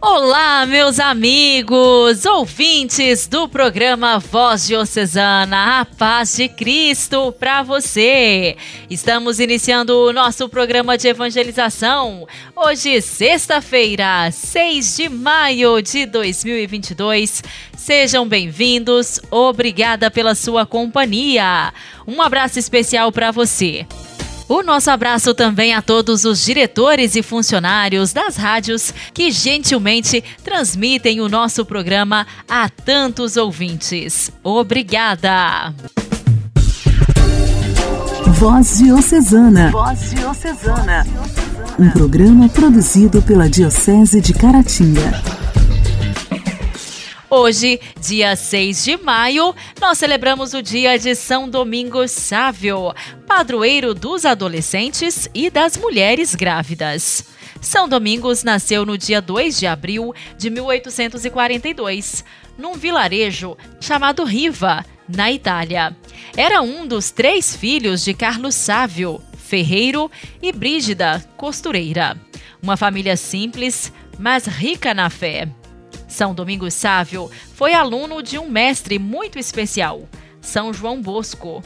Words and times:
Olá, 0.00 0.64
meus 0.64 1.00
amigos, 1.00 2.24
ouvintes 2.24 3.26
do 3.26 3.48
programa 3.48 4.20
Voz 4.20 4.68
Diocesana, 4.68 5.80
a 5.80 5.84
paz 5.84 6.36
de 6.36 6.48
Cristo 6.48 7.32
para 7.32 7.64
você. 7.64 8.56
Estamos 8.88 9.40
iniciando 9.40 9.92
o 9.98 10.12
nosso 10.12 10.48
programa 10.48 10.96
de 10.96 11.08
evangelização. 11.08 12.28
Hoje, 12.54 13.02
sexta-feira, 13.02 14.30
6 14.30 14.96
de 14.98 15.08
maio 15.08 15.82
de 15.82 16.06
2022. 16.06 17.42
Sejam 17.76 18.26
bem-vindos, 18.26 19.20
obrigada 19.32 20.12
pela 20.12 20.36
sua 20.36 20.64
companhia. 20.64 21.74
Um 22.06 22.22
abraço 22.22 22.56
especial 22.56 23.10
para 23.10 23.32
você. 23.32 23.84
O 24.48 24.62
nosso 24.62 24.90
abraço 24.90 25.34
também 25.34 25.74
a 25.74 25.82
todos 25.82 26.24
os 26.24 26.42
diretores 26.42 27.14
e 27.14 27.22
funcionários 27.22 28.14
das 28.14 28.36
rádios 28.36 28.94
que 29.12 29.30
gentilmente 29.30 30.24
transmitem 30.42 31.20
o 31.20 31.28
nosso 31.28 31.66
programa 31.66 32.26
a 32.48 32.68
tantos 32.68 33.36
ouvintes. 33.36 34.30
Obrigada! 34.42 35.74
Voz 38.38 38.78
Diocesana. 38.78 39.70
Voz 39.70 40.10
Diocesana. 40.10 41.06
Um 41.78 41.90
programa 41.90 42.48
produzido 42.48 43.20
pela 43.20 43.48
Diocese 43.50 44.20
de 44.20 44.32
Caratinga. 44.32 45.37
Hoje, 47.30 47.78
dia 48.00 48.34
6 48.34 48.84
de 48.84 48.96
maio, 48.96 49.54
nós 49.78 49.98
celebramos 49.98 50.54
o 50.54 50.62
dia 50.62 50.98
de 50.98 51.14
São 51.14 51.46
Domingos 51.46 52.10
Sávio, 52.10 52.94
padroeiro 53.26 53.92
dos 53.92 54.24
adolescentes 54.24 55.28
e 55.34 55.50
das 55.50 55.76
mulheres 55.76 56.34
grávidas. 56.34 57.26
São 57.60 57.86
Domingos 57.86 58.42
nasceu 58.42 58.86
no 58.86 58.96
dia 58.96 59.20
2 59.20 59.58
de 59.58 59.66
abril 59.66 60.14
de 60.38 60.48
1842, 60.48 62.24
num 62.56 62.72
vilarejo 62.72 63.58
chamado 63.78 64.24
Riva, 64.24 64.82
na 65.06 65.30
Itália. 65.30 65.94
Era 66.34 66.62
um 66.62 66.86
dos 66.86 67.10
três 67.10 67.54
filhos 67.54 68.02
de 68.02 68.14
Carlos 68.14 68.54
Sávio, 68.54 69.20
ferreiro, 69.36 70.10
e 70.40 70.50
Brígida, 70.50 71.22
costureira. 71.36 72.16
Uma 72.62 72.76
família 72.78 73.18
simples, 73.18 73.92
mas 74.18 74.46
rica 74.46 74.94
na 74.94 75.10
fé. 75.10 75.46
São 76.08 76.34
Domingos 76.34 76.74
Sávio 76.74 77.30
foi 77.54 77.74
aluno 77.74 78.22
de 78.22 78.38
um 78.38 78.48
mestre 78.48 78.98
muito 78.98 79.38
especial, 79.38 80.08
São 80.40 80.72
João 80.72 81.00
Bosco. 81.00 81.62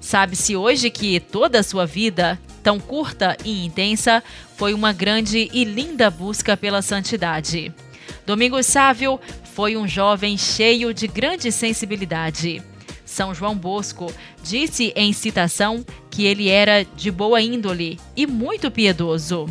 Sabe-se 0.00 0.56
hoje 0.56 0.90
que 0.90 1.18
toda 1.20 1.60
a 1.60 1.62
sua 1.62 1.86
vida, 1.86 2.38
tão 2.62 2.78
curta 2.78 3.36
e 3.44 3.64
intensa, 3.64 4.22
foi 4.56 4.74
uma 4.74 4.92
grande 4.92 5.48
e 5.52 5.64
linda 5.64 6.10
busca 6.10 6.56
pela 6.56 6.82
santidade. 6.82 7.72
Domingos 8.26 8.66
Sávio 8.66 9.18
foi 9.54 9.76
um 9.76 9.86
jovem 9.86 10.36
cheio 10.36 10.92
de 10.92 11.06
grande 11.06 11.52
sensibilidade. 11.52 12.62
São 13.04 13.34
João 13.34 13.56
Bosco 13.56 14.12
disse 14.42 14.92
em 14.96 15.12
citação 15.12 15.84
que 16.10 16.24
ele 16.24 16.48
era 16.48 16.84
de 16.84 17.10
boa 17.10 17.40
índole 17.40 18.00
e 18.16 18.26
muito 18.26 18.70
piedoso. 18.70 19.46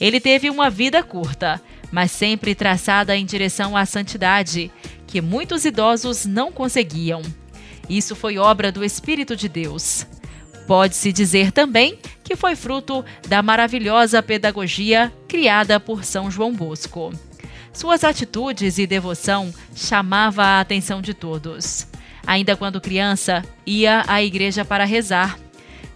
Ele 0.00 0.20
teve 0.20 0.48
uma 0.48 0.70
vida 0.70 1.02
curta, 1.02 1.60
mas 1.90 2.10
sempre 2.10 2.54
traçada 2.54 3.16
em 3.16 3.24
direção 3.24 3.76
à 3.76 3.84
santidade, 3.84 4.70
que 5.06 5.20
muitos 5.20 5.64
idosos 5.64 6.24
não 6.24 6.52
conseguiam. 6.52 7.22
Isso 7.88 8.14
foi 8.14 8.38
obra 8.38 8.70
do 8.70 8.84
Espírito 8.84 9.34
de 9.34 9.48
Deus. 9.48 10.06
Pode-se 10.66 11.12
dizer 11.12 11.50
também 11.50 11.98
que 12.22 12.36
foi 12.36 12.54
fruto 12.54 13.04
da 13.26 13.42
maravilhosa 13.42 14.22
pedagogia 14.22 15.12
criada 15.26 15.80
por 15.80 16.04
São 16.04 16.30
João 16.30 16.52
Bosco. 16.52 17.12
Suas 17.72 18.04
atitudes 18.04 18.78
e 18.78 18.86
devoção 18.86 19.52
chamava 19.74 20.44
a 20.44 20.60
atenção 20.60 21.02
de 21.02 21.12
todos. 21.12 21.88
Ainda 22.26 22.56
quando 22.56 22.80
criança, 22.80 23.44
ia 23.66 24.04
à 24.06 24.22
igreja 24.22 24.64
para 24.64 24.84
rezar. 24.84 25.36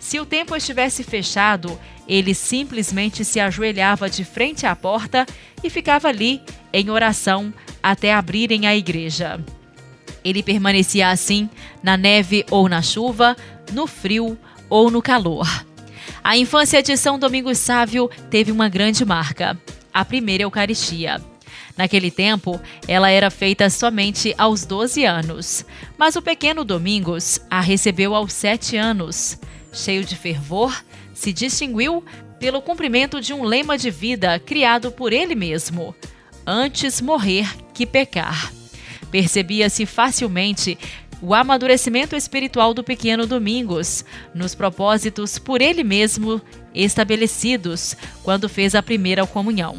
Se 0.04 0.20
o 0.20 0.26
templo 0.26 0.54
estivesse 0.54 1.02
fechado, 1.02 1.80
ele 2.06 2.34
simplesmente 2.34 3.24
se 3.24 3.40
ajoelhava 3.40 4.10
de 4.10 4.22
frente 4.22 4.66
à 4.66 4.76
porta 4.76 5.24
e 5.62 5.70
ficava 5.70 6.08
ali 6.08 6.42
em 6.74 6.90
oração 6.90 7.50
até 7.82 8.12
abrirem 8.12 8.66
a 8.66 8.76
igreja. 8.76 9.42
Ele 10.22 10.42
permanecia 10.42 11.08
assim 11.08 11.48
na 11.82 11.96
neve 11.96 12.44
ou 12.50 12.68
na 12.68 12.82
chuva, 12.82 13.34
no 13.72 13.86
frio 13.86 14.36
ou 14.68 14.90
no 14.90 15.00
calor. 15.00 15.48
A 16.22 16.36
infância 16.36 16.82
de 16.82 16.98
São 16.98 17.18
Domingos 17.18 17.56
Sávio 17.56 18.10
teve 18.28 18.52
uma 18.52 18.68
grande 18.68 19.06
marca: 19.06 19.58
a 19.90 20.04
primeira 20.04 20.42
Eucaristia. 20.42 21.18
Naquele 21.78 22.10
tempo, 22.10 22.60
ela 22.86 23.08
era 23.08 23.30
feita 23.30 23.70
somente 23.70 24.34
aos 24.36 24.66
12 24.66 25.02
anos, 25.06 25.64
mas 25.96 26.14
o 26.14 26.20
pequeno 26.20 26.62
Domingos 26.62 27.40
a 27.50 27.62
recebeu 27.62 28.14
aos 28.14 28.34
7 28.34 28.76
anos. 28.76 29.38
Cheio 29.74 30.04
de 30.04 30.14
fervor, 30.14 30.84
se 31.12 31.32
distinguiu 31.32 32.04
pelo 32.38 32.62
cumprimento 32.62 33.20
de 33.20 33.32
um 33.32 33.42
lema 33.42 33.76
de 33.76 33.90
vida 33.90 34.38
criado 34.38 34.92
por 34.92 35.12
ele 35.12 35.34
mesmo: 35.34 35.94
antes 36.46 37.00
morrer 37.00 37.46
que 37.72 37.84
pecar. 37.84 38.52
Percebia-se 39.10 39.86
facilmente 39.86 40.78
o 41.20 41.34
amadurecimento 41.34 42.14
espiritual 42.14 42.74
do 42.74 42.84
pequeno 42.84 43.26
Domingos, 43.26 44.04
nos 44.34 44.54
propósitos 44.54 45.38
por 45.38 45.62
ele 45.62 45.82
mesmo 45.82 46.40
estabelecidos 46.74 47.96
quando 48.22 48.48
fez 48.48 48.74
a 48.74 48.82
primeira 48.82 49.26
comunhão. 49.26 49.78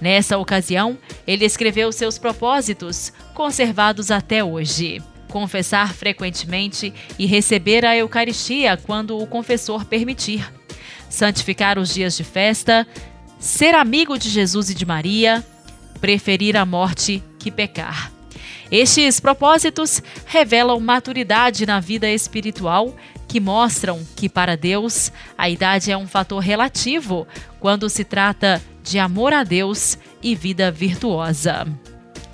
Nessa 0.00 0.36
ocasião, 0.36 0.98
ele 1.24 1.44
escreveu 1.44 1.92
seus 1.92 2.18
propósitos, 2.18 3.12
conservados 3.34 4.10
até 4.10 4.42
hoje. 4.42 5.00
Confessar 5.32 5.94
frequentemente 5.94 6.92
e 7.18 7.24
receber 7.24 7.86
a 7.86 7.96
Eucaristia 7.96 8.76
quando 8.76 9.18
o 9.18 9.26
confessor 9.26 9.86
permitir 9.86 10.46
santificar 11.08 11.78
os 11.78 11.94
dias 11.94 12.14
de 12.14 12.22
festa, 12.22 12.86
ser 13.38 13.74
amigo 13.74 14.18
de 14.18 14.28
Jesus 14.28 14.68
e 14.68 14.74
de 14.74 14.84
Maria, 14.84 15.42
preferir 16.02 16.54
a 16.54 16.66
morte 16.66 17.24
que 17.38 17.50
pecar. 17.50 18.12
Estes 18.70 19.20
propósitos 19.20 20.02
revelam 20.26 20.78
maturidade 20.80 21.64
na 21.64 21.80
vida 21.80 22.10
espiritual 22.10 22.94
que 23.26 23.40
mostram 23.40 24.06
que, 24.14 24.28
para 24.28 24.54
Deus, 24.54 25.10
a 25.38 25.48
idade 25.48 25.90
é 25.90 25.96
um 25.96 26.06
fator 26.06 26.40
relativo 26.40 27.26
quando 27.58 27.88
se 27.88 28.04
trata 28.04 28.62
de 28.82 28.98
amor 28.98 29.32
a 29.32 29.44
Deus 29.44 29.96
e 30.22 30.34
vida 30.34 30.70
virtuosa. 30.70 31.66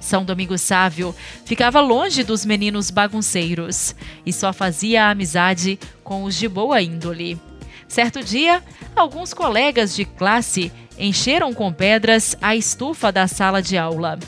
São 0.08 0.24
Sávio 0.56 1.14
ficava 1.44 1.82
longe 1.82 2.24
dos 2.24 2.46
meninos 2.46 2.90
bagunceiros 2.90 3.94
e 4.24 4.32
só 4.32 4.54
fazia 4.54 5.10
amizade 5.10 5.78
com 6.02 6.24
os 6.24 6.34
de 6.34 6.48
boa 6.48 6.80
índole. 6.80 7.38
Certo 7.86 8.24
dia, 8.24 8.62
alguns 8.96 9.34
colegas 9.34 9.94
de 9.94 10.06
classe 10.06 10.72
encheram 10.98 11.52
com 11.52 11.70
pedras 11.70 12.34
a 12.40 12.56
estufa 12.56 13.12
da 13.12 13.28
sala 13.28 13.60
de 13.60 13.76
aula. 13.76 14.18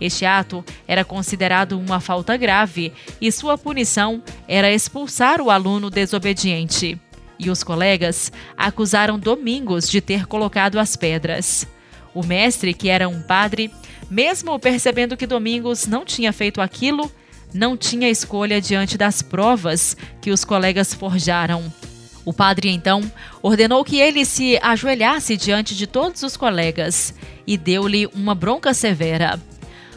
Este 0.00 0.24
ato 0.24 0.64
era 0.86 1.04
considerado 1.04 1.76
uma 1.78 1.98
falta 1.98 2.36
grave 2.36 2.92
e 3.20 3.32
sua 3.32 3.58
punição 3.58 4.22
era 4.46 4.70
expulsar 4.70 5.40
o 5.40 5.50
aluno 5.50 5.90
desobediente. 5.90 6.96
E 7.40 7.50
os 7.50 7.64
colegas 7.64 8.30
acusaram 8.56 9.18
Domingos 9.18 9.90
de 9.90 10.00
ter 10.00 10.26
colocado 10.26 10.78
as 10.78 10.94
pedras. 10.94 11.66
O 12.14 12.24
mestre, 12.24 12.72
que 12.72 12.88
era 12.88 13.08
um 13.08 13.20
padre, 13.20 13.70
mesmo 14.10 14.58
percebendo 14.58 15.16
que 15.16 15.26
Domingos 15.26 15.86
não 15.86 16.04
tinha 16.04 16.32
feito 16.32 16.60
aquilo, 16.60 17.10
não 17.52 17.76
tinha 17.76 18.08
escolha 18.08 18.60
diante 18.60 18.96
das 18.96 19.22
provas 19.22 19.96
que 20.20 20.30
os 20.30 20.44
colegas 20.44 20.94
forjaram. 20.94 21.72
O 22.24 22.32
padre 22.32 22.70
então 22.70 23.02
ordenou 23.42 23.84
que 23.84 24.00
ele 24.00 24.24
se 24.24 24.58
ajoelhasse 24.62 25.36
diante 25.36 25.74
de 25.74 25.86
todos 25.86 26.22
os 26.22 26.36
colegas 26.36 27.14
e 27.46 27.56
deu-lhe 27.56 28.06
uma 28.14 28.34
bronca 28.34 28.72
severa. 28.72 29.40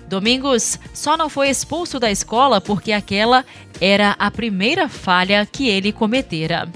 Domingos 0.07 0.80
só 0.94 1.18
não 1.18 1.30
foi 1.30 1.50
expulso 1.50 2.00
da 2.00 2.12
escola 2.12 2.62
porque 2.62 2.91
aquela 2.91 3.45
era 3.80 4.15
a 4.18 4.31
primeira 4.31 4.88
falha 4.88 5.45
que 5.45 5.68
ele 5.68 5.91
cometera. 5.91 6.69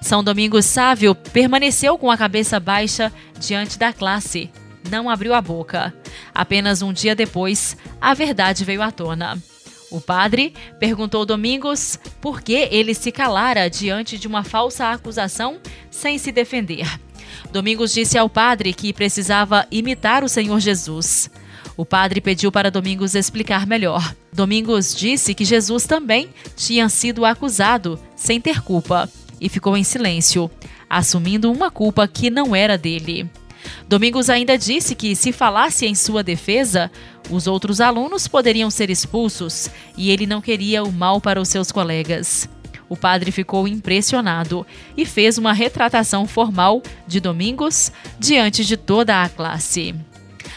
São 0.00 0.22
Domingos 0.22 0.64
Sávio 0.64 1.14
permaneceu 1.14 1.98
com 1.98 2.10
a 2.10 2.16
cabeça 2.16 2.60
baixa 2.60 3.12
diante 3.38 3.78
da 3.78 3.92
classe. 3.92 4.50
Não 4.90 5.08
abriu 5.08 5.34
a 5.34 5.40
boca. 5.40 5.94
Apenas 6.34 6.82
um 6.82 6.92
dia 6.92 7.14
depois, 7.14 7.76
a 8.00 8.14
verdade 8.14 8.64
veio 8.64 8.82
à 8.82 8.90
tona. 8.90 9.38
O 9.90 10.00
padre 10.00 10.52
perguntou 10.78 11.24
Domingos 11.24 11.98
por 12.20 12.42
que 12.42 12.68
ele 12.70 12.94
se 12.94 13.10
calara 13.10 13.70
diante 13.70 14.18
de 14.18 14.26
uma 14.26 14.44
falsa 14.44 14.90
acusação 14.90 15.58
sem 15.90 16.18
se 16.18 16.30
defender. 16.30 16.86
Domingos 17.50 17.92
disse 17.92 18.18
ao 18.18 18.28
padre 18.28 18.74
que 18.74 18.92
precisava 18.92 19.66
imitar 19.70 20.22
o 20.22 20.28
Senhor 20.28 20.60
Jesus. 20.60 21.30
O 21.76 21.84
padre 21.84 22.20
pediu 22.20 22.52
para 22.52 22.70
Domingos 22.70 23.14
explicar 23.14 23.66
melhor. 23.66 24.14
Domingos 24.32 24.94
disse 24.94 25.34
que 25.34 25.44
Jesus 25.44 25.84
também 25.84 26.28
tinha 26.56 26.88
sido 26.88 27.24
acusado 27.24 27.98
sem 28.14 28.40
ter 28.40 28.62
culpa 28.62 29.08
e 29.40 29.48
ficou 29.48 29.76
em 29.76 29.84
silêncio, 29.84 30.50
assumindo 30.90 31.50
uma 31.50 31.70
culpa 31.70 32.06
que 32.06 32.30
não 32.30 32.54
era 32.54 32.76
dele. 32.76 33.30
Domingos 33.88 34.28
ainda 34.28 34.56
disse 34.56 34.94
que, 34.94 35.16
se 35.16 35.32
falasse 35.32 35.86
em 35.86 35.94
sua 35.94 36.22
defesa, 36.22 36.90
os 37.30 37.46
outros 37.46 37.80
alunos 37.80 38.28
poderiam 38.28 38.70
ser 38.70 38.90
expulsos 38.90 39.70
e 39.96 40.10
ele 40.10 40.26
não 40.26 40.40
queria 40.40 40.82
o 40.82 40.92
mal 40.92 41.20
para 41.20 41.40
os 41.40 41.48
seus 41.48 41.72
colegas. 41.72 42.48
O 42.88 42.96
padre 42.96 43.30
ficou 43.30 43.68
impressionado 43.68 44.66
e 44.96 45.04
fez 45.04 45.36
uma 45.36 45.52
retratação 45.52 46.26
formal 46.26 46.82
de 47.06 47.20
Domingos 47.20 47.92
diante 48.18 48.64
de 48.64 48.76
toda 48.76 49.22
a 49.22 49.28
classe. 49.28 49.94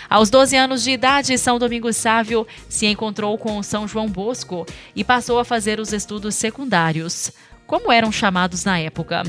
Aos 0.09 0.29
12 0.29 0.55
anos 0.57 0.83
de 0.83 0.91
idade, 0.91 1.37
São 1.37 1.57
Domingos 1.57 1.95
Sávio 1.95 2.45
se 2.67 2.85
encontrou 2.85 3.37
com 3.37 3.61
São 3.63 3.87
João 3.87 4.09
Bosco 4.09 4.65
e 4.95 5.03
passou 5.03 5.39
a 5.39 5.45
fazer 5.45 5.79
os 5.79 5.93
estudos 5.93 6.35
secundários, 6.35 7.31
como 7.65 7.91
eram 7.91 8.11
chamados 8.11 8.65
na 8.65 8.77
época. 8.77 9.23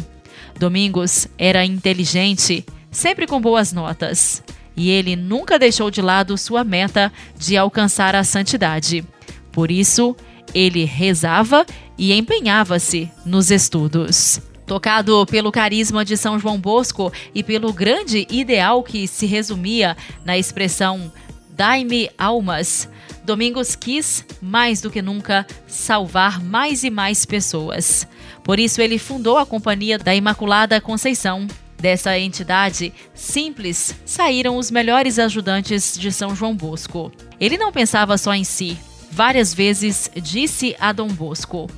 Domingos 0.59 1.29
era 1.39 1.65
inteligente, 1.65 2.65
sempre 2.93 3.27
com 3.27 3.41
boas 3.41 3.73
notas, 3.73 4.41
e 4.77 4.89
ele 4.89 5.17
nunca 5.17 5.59
deixou 5.59 5.91
de 5.91 6.01
lado 6.01 6.39
sua 6.39 6.63
meta 6.63 7.13
de 7.37 7.57
alcançar 7.57 8.15
a 8.15 8.23
santidade. 8.23 9.05
Por 9.51 9.71
isso, 9.71 10.15
ele 10.55 10.85
rezava 10.85 11.67
e 11.99 12.13
empenhava-se 12.13 13.11
nos 13.27 13.51
estudos. 13.51 14.41
Tocado 14.65 15.27
pelo 15.27 15.51
carisma 15.51 16.05
de 16.05 16.17
São 16.17 16.39
João 16.39 16.59
Bosco 16.59 17.13
e 17.35 17.43
pelo 17.43 17.73
grande 17.73 18.27
ideal 18.31 18.83
que 18.85 19.09
se 19.09 19.27
resumia 19.27 19.97
na 20.25 20.39
expressão 20.39 21.11
Dai-me 21.55 22.11
almas, 22.17 22.89
Domingos 23.25 23.77
quis, 23.77 24.25
mais 24.41 24.81
do 24.81 24.91
que 24.91 25.01
nunca, 25.01 25.47
salvar 25.67 26.43
mais 26.43 26.83
e 26.83 26.91
mais 26.91 27.25
pessoas. 27.25 28.07
Por 28.43 28.59
isso, 28.59 28.83
ele 28.83 28.99
fundou 28.99 29.39
a 29.39 29.47
Companhia 29.47 29.97
da 29.97 30.15
Imaculada 30.15 30.81
Conceição. 30.81 31.47
Dessa 31.83 32.17
entidade 32.17 32.95
simples 33.13 33.97
saíram 34.07 34.57
os 34.57 34.71
melhores 34.71 35.19
ajudantes 35.19 35.99
de 35.99 36.13
São 36.13 36.33
João 36.33 36.55
Bosco. 36.55 37.11
Ele 37.41 37.59
não 37.59 37.73
pensava 37.73 38.17
só 38.17 38.33
em 38.33 38.45
si. 38.45 38.79
Várias 39.11 39.53
vezes 39.53 40.09
disse 40.15 40.77
a 40.79 40.93
Dom 40.93 41.09
Bosco: 41.09 41.69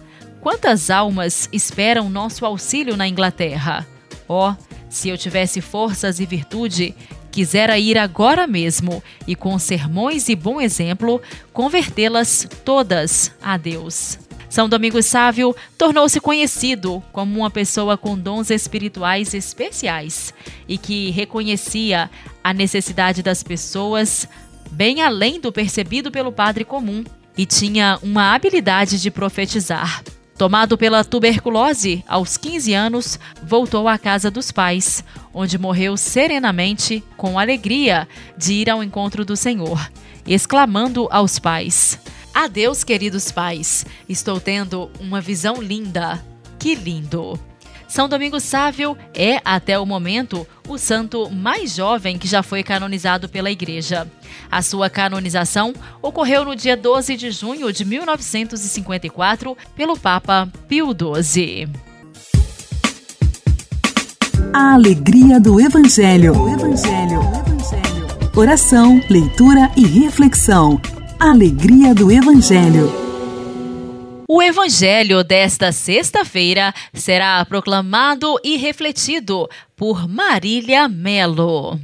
Quantas 0.43 0.91
almas 0.91 1.49
esperam 1.51 2.11
nosso 2.11 2.45
auxílio 2.45 2.99
na 2.99 3.09
Inglaterra? 3.09 3.87
Oh, 4.29 4.53
se 4.91 5.09
eu 5.09 5.17
tivesse 5.17 5.63
forças 5.63 6.21
e 6.21 6.27
virtude, 6.27 6.95
quisera 7.31 7.79
ir 7.79 7.97
agora 7.97 8.47
mesmo 8.47 9.03
e, 9.27 9.35
com 9.35 9.59
sermões 9.59 10.29
e 10.29 10.37
bom 10.37 10.61
exemplo, 10.61 11.23
convertê-las 11.51 12.47
todas 12.63 13.33
a 13.43 13.57
Deus. 13.57 14.19
São 14.55 14.69
Domingos 14.69 15.07
Sávio 15.07 15.53
tornou-se 15.77 16.21
conhecido 16.21 17.03
como 17.11 17.41
uma 17.41 17.51
pessoa 17.51 17.99
com 17.99 18.17
dons 18.17 18.51
espirituais 18.51 19.35
especiais 19.35 20.33
e 20.69 20.79
que 20.79 21.11
reconhecia 21.11 22.09
a 22.45 22.55
necessidade 22.55 23.21
das 23.21 23.43
pessoas 23.43 24.29
bem 24.71 25.03
além 25.03 25.41
do 25.41 25.51
percebido 25.51 26.09
pelo 26.09 26.31
padre 26.31 26.65
comum 26.65 27.03
e 27.37 27.45
tinha 27.45 27.99
uma 28.01 28.33
habilidade 28.33 29.03
de 29.03 29.11
profetizar. 29.11 30.05
Tomado 30.39 30.79
pela 30.79 31.03
tuberculose, 31.03 32.05
aos 32.07 32.37
15 32.37 32.73
anos, 32.75 33.19
voltou 33.43 33.89
à 33.89 33.99
casa 33.99 34.31
dos 34.31 34.53
pais, 34.53 35.03
onde 35.33 35.59
morreu 35.59 35.97
serenamente, 35.97 37.03
com 37.17 37.41
alegria 37.41 38.07
de 38.39 38.53
ir 38.53 38.71
ao 38.71 38.85
encontro 38.85 39.25
do 39.25 39.37
Senhor, 39.37 39.91
exclamando 40.25 41.09
aos 41.11 41.41
pais: 41.41 41.99
Adeus, 42.35 42.83
queridos 42.83 43.31
pais, 43.31 43.87
estou 44.09 44.41
tendo 44.41 44.91
uma 44.99 45.21
visão 45.21 45.63
linda. 45.63 46.21
Que 46.59 46.75
lindo! 46.75 47.39
São 47.87 48.09
Domingos 48.09 48.43
Sávio 48.43 48.99
é, 49.15 49.41
até 49.45 49.79
o 49.79 49.87
momento, 49.87 50.45
o 50.69 50.77
santo 50.77 51.31
mais 51.31 51.77
jovem 51.77 52.19
que 52.19 52.27
já 52.27 52.43
foi 52.43 52.65
canonizado 52.65 53.29
pela 53.29 53.53
Igreja. 53.53 54.11
A 54.51 54.63
sua 54.63 54.91
canonização 54.91 55.73
ocorreu 56.03 56.45
no 56.45 56.57
dia 56.57 56.77
12 56.77 57.17
de 57.17 57.31
junho 57.31 57.73
de 57.73 57.85
1954 57.85 59.57
pelo 59.77 59.97
Papa 59.97 60.49
Pio 60.67 60.89
XII. 60.89 61.69
A 64.53 64.75
alegria 64.75 65.39
do 65.39 65.61
Evangelho. 65.61 66.33
O 66.37 66.49
Evangelho. 66.49 67.21
O 67.21 67.39
Evangelho. 67.39 68.07
Oração, 68.37 69.01
leitura 69.09 69.71
e 69.77 69.87
reflexão. 69.87 70.81
Alegria 71.25 71.95
do 71.95 72.13
Evangelho. 72.13 72.93
O 74.29 74.43
Evangelho 74.43 75.25
desta 75.25 75.73
sexta-feira 75.73 76.75
será 76.93 77.43
proclamado 77.47 78.39
e 78.45 78.59
refletido 78.59 79.49
por 79.75 80.07
Marília 80.07 80.87
Melo. 80.87 81.81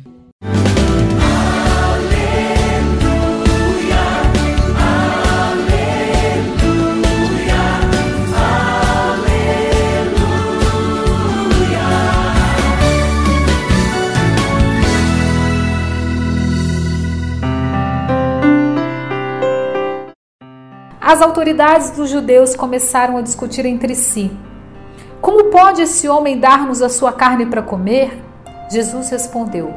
As 21.10 21.20
autoridades 21.20 21.90
dos 21.90 22.08
judeus 22.08 22.54
começaram 22.54 23.16
a 23.16 23.20
discutir 23.20 23.66
entre 23.66 23.96
si: 23.96 24.30
Como 25.20 25.46
pode 25.46 25.82
esse 25.82 26.08
homem 26.08 26.38
dar-nos 26.38 26.82
a 26.82 26.88
sua 26.88 27.12
carne 27.12 27.46
para 27.46 27.60
comer? 27.60 28.22
Jesus 28.70 29.10
respondeu: 29.10 29.74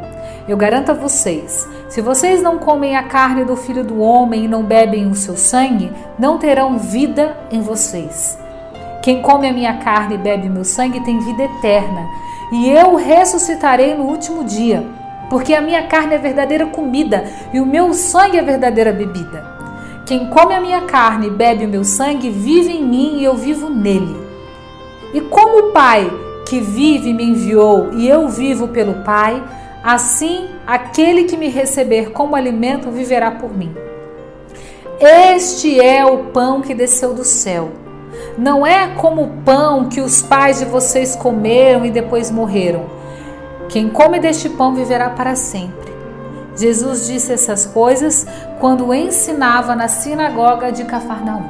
Eu 0.48 0.56
garanto 0.56 0.92
a 0.92 0.94
vocês: 0.94 1.68
se 1.90 2.02
vocês 2.02 2.44
não 2.44 2.60
comem 2.60 2.96
a 2.96 3.02
carne 3.02 3.44
do 3.44 3.56
filho 3.56 3.84
do 3.84 4.00
homem 4.00 4.46
e 4.46 4.48
não 4.48 4.62
bebem 4.62 5.10
o 5.10 5.16
seu 5.16 5.36
sangue, 5.36 5.92
não 6.20 6.38
terão 6.38 6.78
vida 6.78 7.36
em 7.50 7.62
vocês. 7.62 8.38
Quem 9.02 9.24
come 9.24 9.50
a 9.50 9.54
minha 9.54 9.80
carne 9.80 10.14
e 10.14 10.20
bebe 10.20 10.48
meu 10.48 10.64
sangue 10.64 11.04
tem 11.04 11.18
vida 11.18 11.46
eterna, 11.46 12.08
e 12.52 12.70
eu 12.70 12.94
ressuscitarei 12.94 13.96
no 13.96 14.04
último 14.04 14.44
dia, 14.44 14.86
porque 15.32 15.56
a 15.56 15.62
minha 15.62 15.88
carne 15.88 16.14
é 16.14 16.20
verdadeira 16.20 16.68
comida 16.68 17.26
e 17.52 17.60
o 17.60 17.66
meu 17.66 17.92
sangue 17.92 18.38
é 18.38 18.44
verdadeira 18.44 18.94
bebida. 18.94 19.53
Quem 20.06 20.28
come 20.28 20.54
a 20.54 20.60
minha 20.60 20.82
carne 20.82 21.28
e 21.28 21.32
bebe 21.32 21.66
o 21.66 21.70
meu 21.70 21.84
sangue 21.84 22.30
vive 22.30 22.74
em 22.74 22.84
mim 22.84 23.20
e 23.20 23.24
eu 23.24 23.36
vivo 23.36 23.70
nele. 23.70 24.16
E 25.14 25.22
como 25.22 25.60
o 25.60 25.72
Pai 25.72 26.12
que 26.46 26.60
vive 26.60 27.14
me 27.14 27.24
enviou 27.24 27.94
e 27.94 28.08
eu 28.08 28.28
vivo 28.28 28.68
pelo 28.68 29.04
Pai, 29.04 29.42
assim 29.82 30.50
aquele 30.68 31.24
que 31.24 31.38
me 31.38 31.48
receber 31.48 32.12
como 32.12 32.36
alimento 32.36 32.92
viverá 32.92 33.32
por 33.32 33.56
mim. 33.56 33.74
Este 35.00 35.80
é 35.80 36.06
o 36.06 36.26
pão 36.26 36.62
que 36.62 36.74
desceu 36.74 37.14
do 37.14 37.24
céu. 37.24 37.72
Não 38.38 38.66
é 38.66 38.90
como 38.96 39.24
o 39.24 39.44
pão 39.44 39.88
que 39.88 40.02
os 40.02 40.22
pais 40.22 40.60
de 40.60 40.66
vocês 40.66 41.16
comeram 41.16 41.86
e 41.86 41.92
depois 41.92 42.30
morreram. 42.30 42.86
Quem 43.70 43.90
come 43.90 44.20
deste 44.20 44.50
pão 44.50 44.76
viverá 44.76 45.10
para 45.10 45.36
sempre. 45.36 45.94
Jesus 46.56 47.08
disse 47.08 47.34
essas 47.34 47.66
coisas 47.66 48.28
quando 48.64 48.94
ensinava 48.94 49.76
na 49.76 49.90
sinagoga 49.90 50.72
de 50.72 50.86
Cafarnaum. 50.86 51.44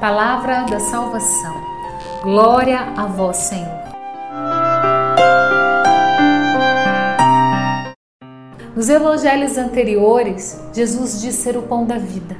Palavra 0.00 0.62
da 0.62 0.80
salvação. 0.80 1.54
Glória 2.24 2.80
a 2.96 3.06
vós, 3.06 3.36
Senhor. 3.36 3.78
Nos 8.74 8.88
evangelhos 8.88 9.56
anteriores, 9.56 10.60
Jesus 10.72 11.20
disse 11.20 11.40
ser 11.40 11.56
o 11.56 11.62
pão 11.62 11.86
da 11.86 11.98
vida. 11.98 12.36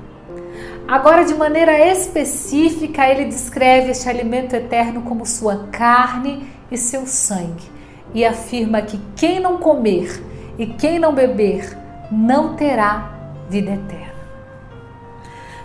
Agora, 0.88 1.24
de 1.24 1.34
maneira 1.34 1.78
específica, 1.78 3.08
ele 3.08 3.26
descreve 3.26 3.92
este 3.92 4.08
alimento 4.08 4.56
eterno 4.56 5.02
como 5.02 5.24
sua 5.24 5.68
carne 5.70 6.52
e 6.68 6.76
seu 6.76 7.06
sangue 7.06 7.70
e 8.12 8.24
afirma 8.24 8.82
que 8.82 9.00
quem 9.14 9.38
não 9.38 9.58
comer 9.58 10.20
e 10.58 10.66
quem 10.66 10.98
não 10.98 11.14
beber 11.14 11.78
não 12.10 12.56
terá 12.56 13.17
vida 13.48 13.72
eterna. 13.72 14.18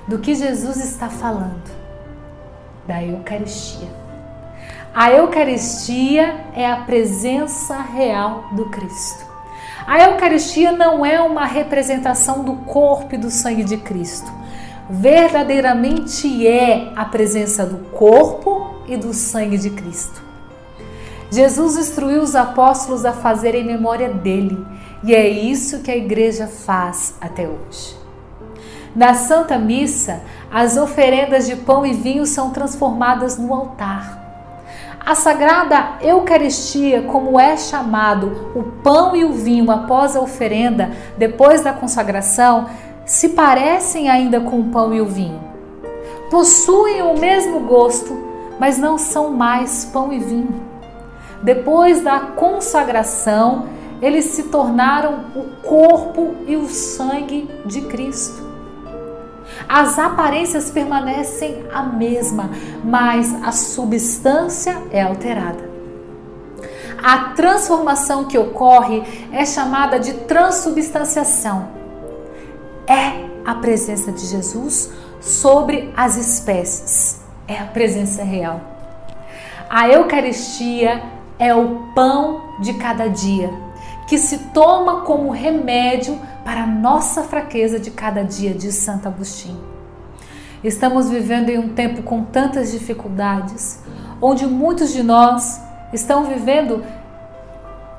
Do 0.07 0.19
que 0.19 0.35
Jesus 0.35 0.77
está 0.77 1.09
falando? 1.09 1.71
Da 2.87 3.01
Eucaristia. 3.03 3.89
A 4.93 5.11
Eucaristia 5.11 6.45
é 6.55 6.69
a 6.69 6.77
presença 6.77 7.77
real 7.81 8.49
do 8.51 8.65
Cristo. 8.65 9.25
A 9.87 10.01
Eucaristia 10.03 10.71
não 10.71 11.05
é 11.05 11.19
uma 11.21 11.45
representação 11.45 12.43
do 12.43 12.57
corpo 12.57 13.15
e 13.15 13.17
do 13.17 13.31
sangue 13.31 13.63
de 13.63 13.77
Cristo. 13.77 14.31
Verdadeiramente 14.89 16.45
é 16.45 16.91
a 16.95 17.05
presença 17.05 17.65
do 17.65 17.77
corpo 17.91 18.75
e 18.87 18.95
do 18.97 19.13
sangue 19.13 19.57
de 19.57 19.69
Cristo. 19.69 20.21
Jesus 21.31 21.77
instruiu 21.77 22.21
os 22.21 22.35
apóstolos 22.35 23.05
a 23.05 23.11
fazerem 23.11 23.63
memória 23.63 24.09
dele, 24.09 24.63
e 25.03 25.13
é 25.13 25.27
isso 25.27 25.79
que 25.79 25.91
a 25.91 25.97
igreja 25.97 26.47
faz 26.47 27.15
até 27.19 27.47
hoje. 27.47 27.95
Na 28.95 29.13
Santa 29.13 29.57
Missa, 29.57 30.21
as 30.51 30.77
oferendas 30.77 31.47
de 31.47 31.55
pão 31.55 31.85
e 31.85 31.93
vinho 31.93 32.25
são 32.25 32.51
transformadas 32.51 33.37
no 33.37 33.53
altar. 33.53 34.21
A 35.05 35.15
Sagrada 35.15 35.97
Eucaristia, 36.01 37.01
como 37.01 37.37
é 37.37 37.57
chamado 37.57 38.51
o 38.55 38.63
pão 38.81 39.13
e 39.15 39.25
o 39.25 39.33
vinho 39.33 39.69
após 39.69 40.15
a 40.15 40.21
oferenda, 40.21 40.91
depois 41.17 41.61
da 41.61 41.73
consagração, 41.73 42.69
se 43.05 43.29
parecem 43.29 44.09
ainda 44.09 44.39
com 44.39 44.59
o 44.61 44.69
pão 44.69 44.93
e 44.93 45.01
o 45.01 45.05
vinho. 45.05 45.41
Possuem 46.29 47.01
o 47.01 47.19
mesmo 47.19 47.59
gosto, 47.61 48.15
mas 48.57 48.77
não 48.77 48.97
são 48.97 49.31
mais 49.31 49.83
pão 49.91 50.13
e 50.13 50.19
vinho. 50.19 50.63
Depois 51.41 52.01
da 52.01 52.19
consagração, 52.19 53.65
eles 54.03 54.25
se 54.25 54.43
tornaram 54.43 55.27
o 55.33 55.43
corpo 55.65 56.35
e 56.45 56.57
o 56.57 56.67
sangue 56.67 57.49
de 57.65 57.79
Cristo. 57.83 58.43
As 59.67 59.97
aparências 59.97 60.69
permanecem 60.69 61.63
a 61.73 61.83
mesma, 61.83 62.49
mas 62.83 63.33
a 63.41 63.53
substância 63.53 64.75
é 64.91 65.01
alterada. 65.01 65.71
A 67.01 67.29
transformação 67.29 68.25
que 68.25 68.37
ocorre 68.37 69.03
é 69.31 69.45
chamada 69.45 69.97
de 69.97 70.13
transubstanciação. 70.13 71.69
É 72.85 73.23
a 73.45 73.55
presença 73.55 74.11
de 74.11 74.25
Jesus 74.25 74.91
sobre 75.21 75.93
as 75.95 76.17
espécies. 76.17 77.21
É 77.47 77.57
a 77.57 77.65
presença 77.65 78.21
real. 78.21 78.59
A 79.69 79.87
Eucaristia 79.87 81.01
é 81.39 81.55
o 81.55 81.87
pão 81.95 82.59
de 82.59 82.73
cada 82.73 83.07
dia 83.07 83.49
que 84.07 84.17
se 84.17 84.37
toma 84.53 85.01
como 85.01 85.31
remédio 85.31 86.19
para 86.43 86.63
a 86.63 86.67
nossa 86.67 87.23
fraqueza 87.23 87.79
de 87.79 87.91
cada 87.91 88.23
dia, 88.23 88.53
diz 88.53 88.75
Santo 88.75 89.07
Agostinho. 89.07 89.63
Estamos 90.63 91.09
vivendo 91.09 91.49
em 91.49 91.57
um 91.57 91.69
tempo 91.69 92.03
com 92.03 92.23
tantas 92.23 92.71
dificuldades, 92.71 93.79
onde 94.21 94.45
muitos 94.45 94.93
de 94.93 95.03
nós 95.03 95.61
estão 95.91 96.25
vivendo 96.25 96.83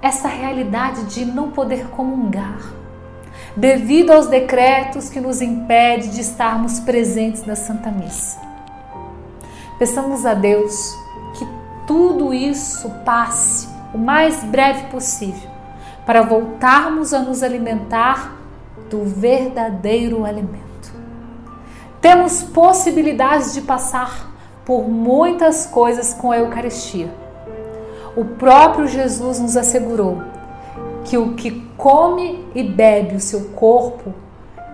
essa 0.01 0.29
realidade 0.29 1.05
de 1.05 1.25
não 1.25 1.51
poder 1.51 1.89
comungar, 1.89 2.61
devido 3.57 4.11
aos 4.11 4.27
decretos 4.27 5.09
que 5.09 5.21
nos 5.21 5.41
impedem 5.41 6.11
de 6.11 6.21
estarmos 6.21 6.81
presentes 6.81 7.45
na 7.47 7.57
Santa 7.57 7.91
Missa. 7.91 8.39
Peçamos 9.79 10.25
a 10.25 10.35
Deus 10.35 10.95
que 11.39 11.47
tudo 11.87 12.33
isso 12.33 12.91
passe 13.05 13.69
o 13.93 13.99
mais 13.99 14.43
breve 14.45 14.85
possível 14.89 15.54
para 16.07 16.23
voltarmos 16.23 17.13
a 17.13 17.21
nos 17.21 17.43
alimentar 17.43 18.37
do 18.91 19.05
verdadeiro 19.05 20.25
alimento. 20.25 20.65
Temos 22.01 22.43
possibilidades 22.43 23.55
de 23.55 23.63
passar 23.63 24.31
por 24.65 24.89
muitas 24.89 25.67
coisas 25.67 26.13
com 26.15 26.31
a 26.31 26.39
Eucaristia. 26.39 27.11
O 28.17 28.25
próprio 28.25 28.87
Jesus 28.87 29.41
nos 29.41 29.57
assegurou 29.57 30.23
que 31.05 31.19
o 31.19 31.35
que 31.35 31.51
come 31.77 32.47
e 32.55 32.63
bebe 32.63 33.17
o 33.17 33.21
seu 33.21 33.51
corpo 33.51 34.15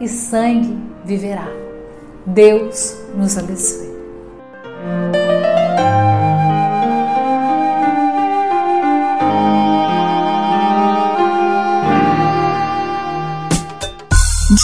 e 0.00 0.08
sangue 0.08 0.78
viverá. 1.04 1.49
Deus 2.26 2.96
nos 3.14 3.38
abençoe. 3.38 3.90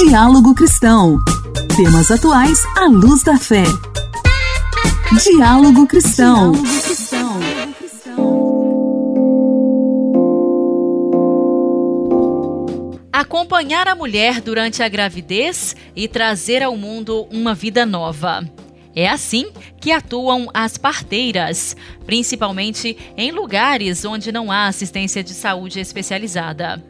Diálogo 0.09 0.55
Cristão. 0.55 1.19
Temas 1.77 2.13
atuais 2.13 2.63
à 2.77 2.87
luz 2.87 3.25
da 3.25 3.37
fé. 3.37 3.65
Diálogo 5.21 5.85
Cristão. 5.85 6.53
Acompanhar 13.13 13.89
a 13.89 13.97
mulher 13.97 14.41
durante 14.41 14.81
a 14.81 14.89
gravidez 14.89 15.75
e 15.97 16.07
trazer 16.07 16.63
ao 16.63 16.77
mundo 16.77 17.27
uma 17.33 17.53
vida 17.53 17.85
nova. 17.85 18.49
É 18.95 19.09
assim 19.09 19.51
que 19.81 19.91
atuam 19.91 20.49
as 20.55 20.79
parteiras, 20.79 21.77
principalmente 22.07 22.97
em 23.17 23.33
lugares 23.33 24.05
onde 24.05 24.31
não 24.31 24.53
há 24.53 24.69
assistência 24.69 25.25
de 25.25 25.35
saúde 25.35 25.81
especializada. 25.81 26.81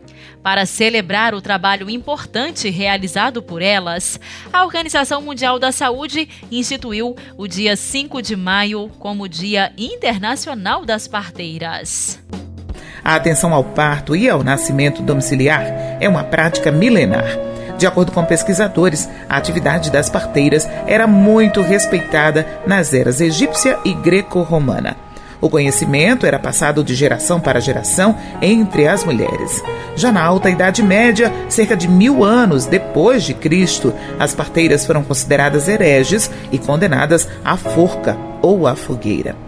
Para 0.47 0.65
celebrar 0.65 1.35
o 1.35 1.43
trabalho 1.43 1.91
importante 1.91 2.71
realizado 2.71 3.43
por 3.43 3.61
elas, 3.61 4.21
a 4.53 4.63
Organização 4.63 5.21
Mundial 5.21 5.59
da 5.59 5.73
Saúde 5.73 6.29
instituiu 6.53 7.17
o 7.37 7.49
dia 7.49 7.75
5 7.75 8.23
de 8.23 8.37
maio 8.37 8.89
como 9.01 9.29
Dia 9.29 9.73
Internacional 9.77 10.85
das 10.85 11.09
Parteiras. 11.09 12.21
A 13.03 13.17
atenção 13.17 13.53
ao 13.53 13.65
parto 13.65 14.15
e 14.15 14.29
ao 14.29 14.45
nascimento 14.45 15.03
domiciliar 15.03 15.65
é 15.99 16.09
uma 16.09 16.23
prática 16.23 16.71
milenar. 16.71 17.27
De 17.77 17.85
acordo 17.85 18.13
com 18.13 18.25
pesquisadores, 18.25 19.11
a 19.29 19.37
atividade 19.37 19.91
das 19.91 20.09
parteiras 20.09 20.69
era 20.87 21.09
muito 21.09 21.61
respeitada 21.61 22.47
nas 22.65 22.95
eras 22.95 23.21
egípcia 23.21 23.81
e 23.85 23.93
greco-romana. 23.93 25.06
O 25.41 25.51
conhecimento 25.51 26.27
era 26.27 26.39
passado 26.39 26.83
de 26.83 26.95
geração 26.95 27.39
para 27.41 27.61
geração 27.61 28.17
entre 28.41 28.89
as 28.89 29.05
mulheres. 29.05 29.63
Já 29.95 30.11
na 30.11 30.23
Alta 30.23 30.51
Idade 30.51 30.83
Média, 30.83 31.33
cerca 31.49 31.77
de 31.77 31.89
mil 31.89 32.25
anos 32.25 32.67
depois 32.67 33.23
de 33.23 33.35
Cristo, 33.35 33.95
as 34.19 34.35
parteiras 34.35 34.87
foram 34.87 35.03
consideradas 35.03 35.69
hereges 35.69 36.31
e 36.51 36.59
condenadas 36.59 37.29
à 37.45 37.57
forca 37.57 38.17
ou 38.43 38.67
à 38.67 38.75
fogueira. 38.75 39.46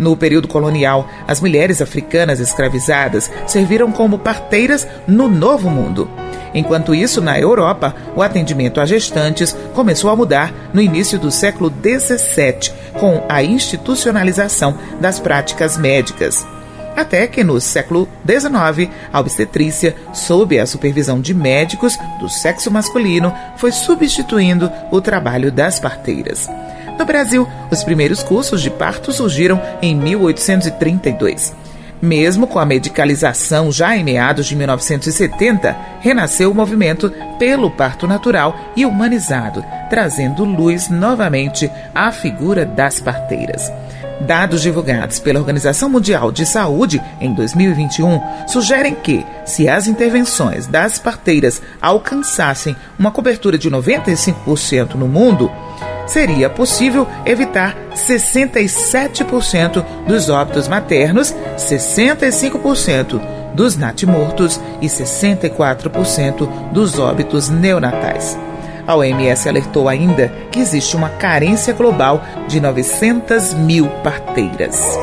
No 0.00 0.16
período 0.16 0.48
colonial, 0.48 1.06
as 1.28 1.42
mulheres 1.42 1.82
africanas 1.82 2.40
escravizadas 2.40 3.30
serviram 3.46 3.92
como 3.92 4.18
parteiras 4.18 4.88
no 5.06 5.28
Novo 5.28 5.68
Mundo. 5.68 6.10
Enquanto 6.54 6.94
isso, 6.94 7.20
na 7.20 7.38
Europa, 7.38 7.94
o 8.16 8.22
atendimento 8.22 8.80
a 8.80 8.86
gestantes 8.86 9.54
começou 9.74 10.08
a 10.08 10.16
mudar 10.16 10.54
no 10.72 10.80
início 10.80 11.18
do 11.18 11.30
século 11.30 11.70
XVII, 11.70 12.72
com 12.98 13.22
a 13.28 13.42
institucionalização 13.42 14.74
das 14.98 15.20
práticas 15.20 15.76
médicas. 15.76 16.46
Até 16.96 17.26
que 17.26 17.44
no 17.44 17.60
século 17.60 18.08
XIX, 18.26 18.90
a 19.12 19.20
obstetrícia, 19.20 19.94
sob 20.14 20.58
a 20.58 20.66
supervisão 20.66 21.20
de 21.20 21.34
médicos 21.34 21.98
do 22.18 22.28
sexo 22.30 22.70
masculino, 22.70 23.34
foi 23.58 23.70
substituindo 23.70 24.72
o 24.90 24.98
trabalho 24.98 25.52
das 25.52 25.78
parteiras. 25.78 26.48
No 27.00 27.06
Brasil, 27.06 27.48
os 27.70 27.82
primeiros 27.82 28.22
cursos 28.22 28.60
de 28.60 28.68
parto 28.68 29.10
surgiram 29.10 29.58
em 29.80 29.96
1832. 29.96 31.56
Mesmo 32.02 32.46
com 32.46 32.58
a 32.58 32.66
medicalização 32.66 33.72
já 33.72 33.96
em 33.96 34.04
meados 34.04 34.44
de 34.44 34.54
1970, 34.54 35.74
renasceu 36.00 36.50
o 36.50 36.54
movimento 36.54 37.10
pelo 37.38 37.70
parto 37.70 38.06
natural 38.06 38.54
e 38.76 38.84
humanizado, 38.84 39.64
trazendo 39.88 40.44
luz 40.44 40.90
novamente 40.90 41.70
à 41.94 42.12
figura 42.12 42.66
das 42.66 43.00
parteiras. 43.00 43.72
Dados 44.20 44.60
divulgados 44.60 45.18
pela 45.18 45.38
Organização 45.38 45.88
Mundial 45.88 46.30
de 46.30 46.44
Saúde 46.44 47.02
em 47.18 47.32
2021 47.32 48.20
sugerem 48.46 48.94
que, 48.94 49.24
se 49.46 49.70
as 49.70 49.86
intervenções 49.86 50.66
das 50.66 50.98
parteiras 50.98 51.62
alcançassem 51.80 52.76
uma 52.98 53.10
cobertura 53.10 53.56
de 53.56 53.70
95% 53.70 54.96
no 54.96 55.08
mundo, 55.08 55.50
seria 56.06 56.48
possível 56.50 57.06
evitar 57.24 57.76
67% 57.94 59.84
dos 60.06 60.28
óbitos 60.28 60.68
maternos, 60.68 61.34
65% 61.56 63.20
dos 63.54 63.76
natimortos 63.76 64.60
e 64.80 64.86
64% 64.86 66.48
dos 66.72 66.98
óbitos 66.98 67.48
neonatais. 67.48 68.38
A 68.86 68.96
OMS 68.96 69.48
alertou 69.48 69.88
ainda 69.88 70.32
que 70.50 70.58
existe 70.58 70.96
uma 70.96 71.10
carência 71.10 71.72
global 71.72 72.24
de 72.48 72.60
900 72.60 73.54
mil 73.54 73.86
parteiras. 74.02 74.98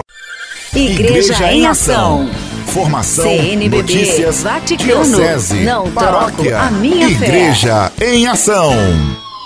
Igreja, 0.75 1.33
Igreja 1.33 1.53
em 1.53 1.65
Ação. 1.65 2.29
Formação, 2.67 3.23
CNBB, 3.23 3.77
notícias, 3.77 4.43
Vaticano, 4.43 5.03
diocese, 5.03 5.63
não 5.63 5.89
paróquia, 5.89 6.59
a 6.59 6.69
minha 6.69 7.07
Igreja 7.09 7.91
fé. 7.95 8.13
em 8.13 8.27
Ação. 8.27 8.73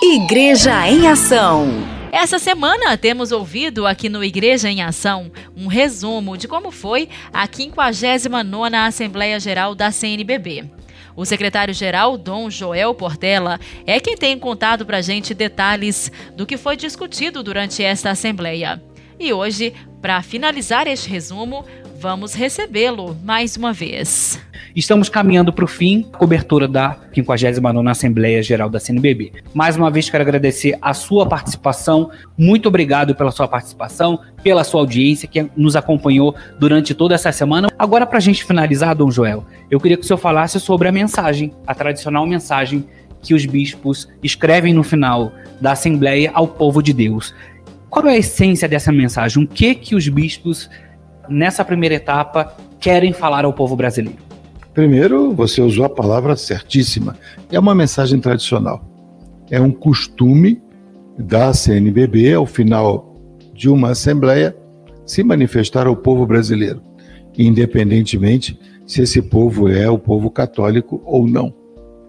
Igreja 0.04 0.88
em 0.88 1.06
Ação. 1.06 1.68
Essa 2.10 2.36
semana 2.36 2.96
temos 2.96 3.30
ouvido 3.30 3.86
aqui 3.86 4.08
no 4.08 4.24
Igreja 4.24 4.68
em 4.68 4.82
Ação 4.82 5.30
um 5.56 5.68
resumo 5.68 6.36
de 6.36 6.48
como 6.48 6.72
foi 6.72 7.08
a 7.32 7.46
59ª 7.46 8.88
Assembleia 8.88 9.38
Geral 9.38 9.76
da 9.76 9.92
CNBB. 9.92 10.64
O 11.14 11.24
secretário-geral, 11.24 12.18
Dom 12.18 12.50
Joel 12.50 12.92
Portela, 12.94 13.60
é 13.86 14.00
quem 14.00 14.16
tem 14.16 14.36
contado 14.36 14.84
para 14.84 15.00
gente 15.00 15.34
detalhes 15.34 16.10
do 16.36 16.46
que 16.46 16.56
foi 16.56 16.76
discutido 16.76 17.40
durante 17.40 17.80
esta 17.84 18.10
Assembleia. 18.10 18.82
E 19.20 19.32
hoje, 19.32 19.72
para 20.00 20.20
finalizar 20.20 20.88
este 20.88 21.08
resumo, 21.08 21.64
Vamos 22.02 22.34
recebê-lo 22.34 23.16
mais 23.22 23.56
uma 23.56 23.72
vez. 23.72 24.40
Estamos 24.74 25.08
caminhando 25.08 25.52
para 25.52 25.64
o 25.64 25.68
fim, 25.68 26.02
cobertura 26.02 26.66
da 26.66 26.96
59ª 27.14 27.88
Assembleia 27.88 28.42
Geral 28.42 28.68
da 28.68 28.80
CNBB. 28.80 29.34
Mais 29.54 29.76
uma 29.76 29.88
vez 29.88 30.10
quero 30.10 30.24
agradecer 30.24 30.76
a 30.82 30.92
sua 30.94 31.28
participação. 31.28 32.10
Muito 32.36 32.66
obrigado 32.66 33.14
pela 33.14 33.30
sua 33.30 33.46
participação, 33.46 34.18
pela 34.42 34.64
sua 34.64 34.80
audiência 34.80 35.28
que 35.28 35.48
nos 35.56 35.76
acompanhou 35.76 36.34
durante 36.58 36.92
toda 36.92 37.14
essa 37.14 37.30
semana. 37.30 37.68
Agora, 37.78 38.04
para 38.04 38.18
a 38.18 38.20
gente 38.20 38.44
finalizar, 38.44 38.96
Dom 38.96 39.08
Joel, 39.08 39.46
eu 39.70 39.78
queria 39.78 39.96
que 39.96 40.02
o 40.02 40.06
senhor 40.06 40.18
falasse 40.18 40.58
sobre 40.58 40.88
a 40.88 40.92
mensagem, 40.92 41.52
a 41.64 41.72
tradicional 41.72 42.26
mensagem 42.26 42.84
que 43.22 43.32
os 43.32 43.46
bispos 43.46 44.08
escrevem 44.24 44.74
no 44.74 44.82
final 44.82 45.32
da 45.60 45.70
Assembleia 45.70 46.32
ao 46.34 46.48
povo 46.48 46.82
de 46.82 46.92
Deus. 46.92 47.32
Qual 47.88 48.08
é 48.08 48.14
a 48.14 48.18
essência 48.18 48.68
dessa 48.68 48.90
mensagem? 48.90 49.44
O 49.44 49.46
que 49.46 49.72
que 49.76 49.94
os 49.94 50.08
bispos 50.08 50.68
nessa 51.32 51.64
primeira 51.64 51.94
etapa 51.94 52.54
querem 52.78 53.12
falar 53.12 53.44
ao 53.44 53.52
povo 53.52 53.74
brasileiro? 53.74 54.18
Primeiro, 54.74 55.32
você 55.32 55.60
usou 55.60 55.84
a 55.84 55.90
palavra 55.90 56.36
certíssima. 56.36 57.16
É 57.50 57.58
uma 57.58 57.74
mensagem 57.74 58.18
tradicional. 58.20 58.84
É 59.50 59.60
um 59.60 59.70
costume 59.70 60.62
da 61.18 61.52
CNBB, 61.52 62.32
ao 62.32 62.46
final 62.46 63.14
de 63.52 63.68
uma 63.68 63.90
assembleia, 63.90 64.56
se 65.04 65.22
manifestar 65.22 65.86
ao 65.86 65.94
povo 65.94 66.26
brasileiro, 66.26 66.82
independentemente 67.36 68.58
se 68.86 69.02
esse 69.02 69.20
povo 69.20 69.68
é 69.68 69.88
o 69.90 69.98
povo 69.98 70.30
católico 70.30 71.02
ou 71.04 71.26
não. 71.26 71.54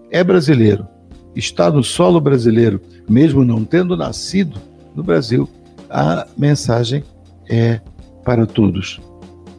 É 0.09 0.23
brasileiro, 0.23 0.87
está 1.35 1.69
no 1.69 1.83
solo 1.83 2.21
brasileiro, 2.21 2.79
mesmo 3.09 3.43
não 3.43 3.65
tendo 3.65 3.97
nascido 3.97 4.59
no 4.95 5.03
Brasil, 5.03 5.49
a 5.89 6.25
mensagem 6.37 7.03
é 7.49 7.81
para 8.23 8.45
todos. 8.45 9.01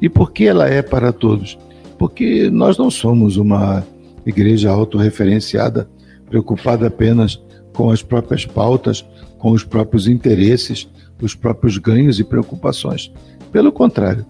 E 0.05 0.09
por 0.11 0.33
que 0.33 0.47
ela 0.47 0.69
é 0.69 0.83
para 0.83 1.15
todos? 1.15 1.59
Porque 1.99 2.51
nós 2.51 2.77
não 2.77 2.91
somos 2.91 3.39
uma 3.39 3.83
igreja 4.27 4.71
autorreferenciada, 4.71 5.89
preocupada 6.29 6.89
apenas 6.89 7.43
com 7.73 7.89
as 7.89 8.03
próprias 8.03 8.45
pautas, 8.45 9.03
com 9.39 9.53
os 9.53 9.65
próprios 9.65 10.07
interesses, 10.07 10.87
os 11.23 11.35
próprios 11.35 11.79
ganhos 11.79 12.21
e 12.21 12.25
preocupações. 12.25 13.11
Pelo 13.51 13.73
contrário, 13.73 14.27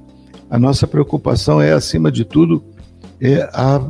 a 0.48 0.60
nossa 0.60 0.86
preocupação 0.86 1.60
é, 1.60 1.72
acima 1.72 2.12
de 2.12 2.24
tudo, 2.24 2.62
é 3.20 3.42
a, 3.52 3.84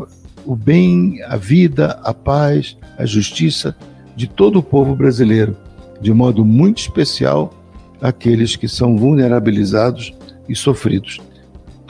o 0.46 0.56
bem, 0.56 1.22
a 1.24 1.36
vida, 1.36 2.00
a 2.02 2.14
paz, 2.14 2.78
a 2.96 3.04
justiça 3.04 3.76
de 4.16 4.26
todo 4.26 4.58
o 4.58 4.62
povo 4.62 4.96
brasileiro, 4.96 5.54
de 6.00 6.14
modo 6.14 6.46
muito 6.46 6.78
especial 6.78 7.52
aqueles 8.00 8.56
que 8.56 8.68
são 8.68 8.96
vulnerabilizados 8.96 10.14
e 10.48 10.56
sofridos. 10.56 11.20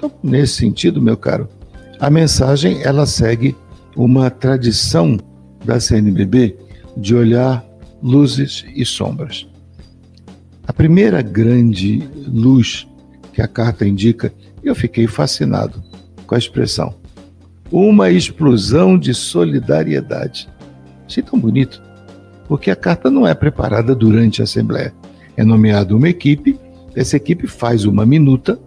Então, 0.04 0.18
nesse 0.22 0.56
sentido, 0.56 1.00
meu 1.00 1.16
caro, 1.16 1.48
a 1.98 2.10
mensagem 2.10 2.82
ela 2.82 3.06
segue 3.06 3.56
uma 3.96 4.28
tradição 4.28 5.16
da 5.64 5.80
CNBB 5.80 6.58
de 6.94 7.14
olhar 7.14 7.64
luzes 8.02 8.66
e 8.74 8.84
sombras. 8.84 9.48
A 10.66 10.74
primeira 10.74 11.22
grande 11.22 12.06
luz 12.26 12.86
que 13.32 13.40
a 13.40 13.48
carta 13.48 13.86
indica, 13.86 14.30
eu 14.62 14.74
fiquei 14.74 15.06
fascinado 15.06 15.82
com 16.26 16.34
a 16.34 16.38
expressão. 16.38 16.94
Uma 17.72 18.10
explosão 18.10 18.98
de 18.98 19.14
solidariedade. 19.14 20.50
Achei 21.06 21.22
tão 21.22 21.38
bonito, 21.38 21.82
porque 22.46 22.70
a 22.70 22.76
carta 22.76 23.10
não 23.10 23.26
é 23.26 23.32
preparada 23.32 23.94
durante 23.94 24.42
a 24.42 24.44
Assembleia. 24.44 24.92
É 25.34 25.42
nomeada 25.42 25.96
uma 25.96 26.10
equipe, 26.10 26.60
essa 26.94 27.16
equipe 27.16 27.46
faz 27.46 27.86
uma 27.86 28.04
minuta 28.04 28.58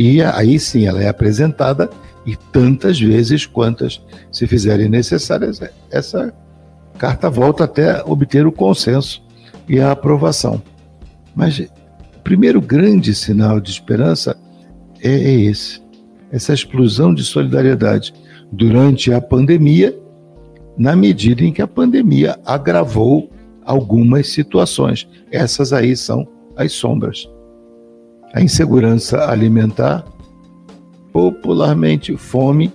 e 0.00 0.22
aí 0.22 0.60
sim 0.60 0.86
ela 0.86 1.02
é 1.02 1.08
apresentada 1.08 1.90
e 2.24 2.36
tantas 2.36 3.00
vezes 3.00 3.46
quantas 3.46 4.00
se 4.30 4.46
fizerem 4.46 4.88
necessárias, 4.88 5.60
essa 5.90 6.32
carta 6.96 7.28
volta 7.28 7.64
até 7.64 8.00
obter 8.04 8.46
o 8.46 8.52
consenso 8.52 9.20
e 9.68 9.80
a 9.80 9.90
aprovação. 9.90 10.62
Mas 11.34 11.58
o 11.58 11.66
primeiro 12.22 12.60
grande 12.60 13.12
sinal 13.12 13.58
de 13.58 13.72
esperança 13.72 14.38
é, 15.02 15.10
é 15.10 15.40
esse, 15.40 15.82
essa 16.30 16.54
explosão 16.54 17.12
de 17.12 17.24
solidariedade 17.24 18.14
durante 18.52 19.12
a 19.12 19.20
pandemia, 19.20 19.98
na 20.76 20.94
medida 20.94 21.42
em 21.42 21.52
que 21.52 21.60
a 21.60 21.66
pandemia 21.66 22.38
agravou 22.46 23.32
algumas 23.64 24.28
situações. 24.28 25.08
Essas 25.32 25.72
aí 25.72 25.96
são 25.96 26.24
as 26.54 26.70
sombras. 26.70 27.28
A 28.38 28.40
insegurança 28.40 29.28
alimentar, 29.28 30.04
popularmente 31.12 32.16
fome, 32.16 32.72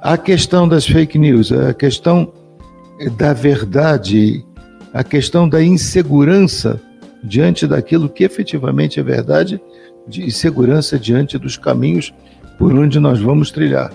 a 0.00 0.16
questão 0.16 0.68
das 0.68 0.86
fake 0.86 1.18
news, 1.18 1.50
a 1.50 1.74
questão 1.74 2.32
da 3.18 3.32
verdade, 3.32 4.46
a 4.94 5.02
questão 5.02 5.48
da 5.48 5.60
insegurança 5.60 6.80
diante 7.24 7.66
daquilo 7.66 8.08
que 8.08 8.22
efetivamente 8.22 9.00
é 9.00 9.02
verdade 9.02 9.60
de 10.06 10.30
segurança 10.30 10.96
diante 10.96 11.36
dos 11.36 11.56
caminhos 11.56 12.14
por 12.60 12.72
onde 12.72 13.00
nós 13.00 13.18
vamos 13.18 13.50
trilhar. 13.50 13.92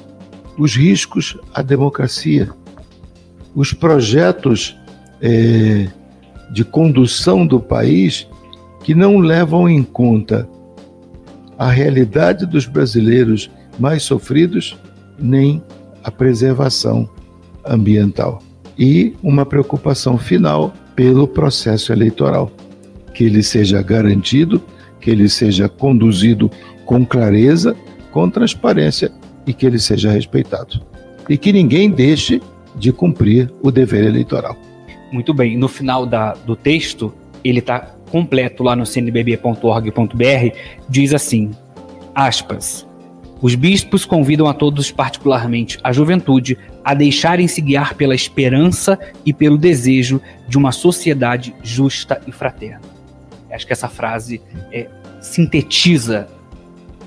Os 0.57 0.75
riscos 0.75 1.37
à 1.53 1.61
democracia, 1.61 2.49
os 3.55 3.71
projetos 3.71 4.75
é, 5.21 5.87
de 6.51 6.65
condução 6.65 7.47
do 7.47 7.61
país 7.61 8.27
que 8.85 8.93
não 8.93 9.17
levam 9.17 9.67
em 9.67 9.81
conta 9.81 10.47
a 11.57 11.71
realidade 11.71 12.45
dos 12.45 12.67
brasileiros 12.67 13.49
mais 13.79 14.03
sofridos, 14.03 14.77
nem 15.17 15.59
a 16.03 16.11
preservação 16.11 17.09
ambiental. 17.65 18.43
E 18.77 19.15
uma 19.23 19.43
preocupação 19.43 20.19
final 20.19 20.71
pelo 20.95 21.27
processo 21.27 21.91
eleitoral, 21.91 22.51
que 23.11 23.23
ele 23.23 23.41
seja 23.41 23.81
garantido 23.81 24.61
que 25.01 25.09
ele 25.09 25.27
seja 25.29 25.67
conduzido 25.67 26.51
com 26.85 27.03
clareza, 27.03 27.75
com 28.11 28.29
transparência 28.29 29.11
e 29.47 29.53
que 29.53 29.65
ele 29.65 29.79
seja 29.79 30.11
respeitado. 30.11 30.79
E 31.27 31.39
que 31.39 31.51
ninguém 31.51 31.89
deixe 31.89 32.39
de 32.75 32.91
cumprir 32.91 33.51
o 33.63 33.71
dever 33.71 34.03
eleitoral. 34.03 34.55
Muito 35.11 35.33
bem, 35.33 35.57
no 35.57 35.67
final 35.67 36.05
da, 36.05 36.33
do 36.33 36.55
texto, 36.55 37.11
ele 37.43 37.59
está 37.59 37.94
completo 38.15 38.63
lá 38.63 38.77
no 38.77 38.85
cnbb.org.br, 38.85 40.57
diz 40.87 41.13
assim, 41.13 41.51
aspas, 42.15 42.87
os 43.41 43.55
bispos 43.55 44.05
convidam 44.05 44.47
a 44.47 44.53
todos, 44.53 44.89
particularmente 44.89 45.77
a 45.83 45.91
juventude, 45.91 46.57
a 46.81 46.93
deixarem-se 46.93 47.59
guiar 47.59 47.93
pela 47.95 48.15
esperança 48.15 48.97
e 49.25 49.33
pelo 49.33 49.57
desejo 49.57 50.21
de 50.47 50.57
uma 50.57 50.71
sociedade 50.71 51.53
justa 51.61 52.21
e 52.25 52.31
fraterna. 52.31 52.79
Acho 53.51 53.67
que 53.67 53.73
essa 53.73 53.89
frase 53.89 54.41
é, 54.71 54.87
sintetiza 55.19 56.29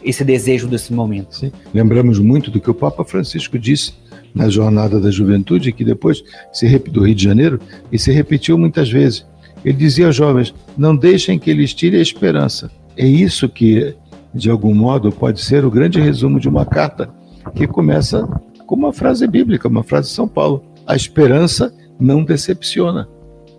esse 0.05 0.23
desejo 0.23 0.69
desse 0.69 0.93
momento. 0.93 1.37
Sim. 1.37 1.51
Lembramos 1.73 2.19
muito 2.19 2.51
do 2.51 2.61
que 2.61 2.71
o 2.71 2.75
Papa 2.75 3.03
Francisco 3.03 3.59
disse 3.59 3.95
na 4.35 4.51
Jornada 4.51 5.01
da 5.01 5.11
Juventude, 5.11 5.73
que 5.73 5.87
depois 5.87 6.23
se 6.53 6.69
do 6.81 7.07
Rio 7.07 7.15
de 7.15 7.25
Janeiro 7.25 7.59
e 7.91 7.99
se 7.99 8.13
repetiu 8.13 8.59
muitas 8.59 8.91
vezes. 8.91 9.27
Ele 9.65 9.77
dizia 9.77 10.07
aos 10.07 10.17
jovens: 10.17 10.55
não 10.77 10.97
deixem 10.97 11.39
que 11.39 11.51
eles 11.51 11.75
tirem 11.75 11.99
a 11.99 12.03
esperança. 12.03 12.71
É 12.97 13.07
isso 13.07 13.49
que, 13.49 13.95
de 14.35 14.51
algum 14.51 14.75
modo, 14.75 15.11
pode 15.11 15.41
ser 15.41 15.65
o 15.65 15.71
grande 15.71 16.01
resumo 16.01 16.41
de 16.41 16.49
uma 16.49 16.65
carta 16.65 17.09
que 17.55 17.67
começa 17.67 18.27
com 18.67 18.75
uma 18.75 18.93
frase 18.93 19.27
bíblica, 19.27 19.69
uma 19.69 19.83
frase 19.83 20.09
de 20.09 20.15
São 20.15 20.29
Paulo: 20.29 20.65
a 20.87 20.95
esperança 20.95 21.73
não 21.99 22.25
decepciona. 22.25 23.09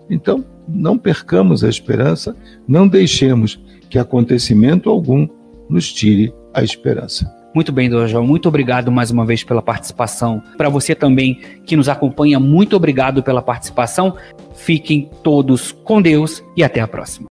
Então, 0.10 0.44
não 0.68 0.98
percamos 0.98 1.64
a 1.64 1.70
esperança, 1.70 2.36
não 2.68 2.88
deixemos 2.88 3.60
que 3.90 3.98
acontecimento 3.98 4.90
algum 4.90 5.28
nos 5.70 5.92
tire 5.92 6.34
a 6.54 6.64
esperança. 6.64 7.39
Muito 7.54 7.72
bem, 7.72 7.90
Dojão. 7.90 8.26
Muito 8.26 8.48
obrigado 8.48 8.92
mais 8.92 9.12
uma 9.12 9.26
vez 9.26 9.44
pela 9.44 9.62
participação. 9.62 10.42
Para 10.58 10.70
você 10.70 10.94
também 10.94 11.40
que 11.66 11.76
nos 11.76 11.90
acompanha, 11.90 12.40
muito 12.40 12.76
obrigado 12.76 13.24
pela 13.24 13.42
participação. 13.42 14.16
Fiquem 14.56 15.10
todos 15.24 15.72
com 15.72 16.02
Deus 16.02 16.44
e 16.56 16.64
até 16.64 16.80
a 16.80 16.88
próxima. 16.88 17.28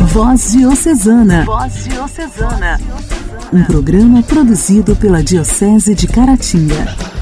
Voz 0.00 0.52
Diocesana. 0.52 1.44
Voz 1.44 1.84
Diocesana. 1.84 2.80
Um 3.52 3.62
programa 3.64 4.22
produzido 4.22 4.96
pela 4.96 5.22
Diocese 5.22 5.94
de 5.94 6.06
Caratinga. 6.06 7.17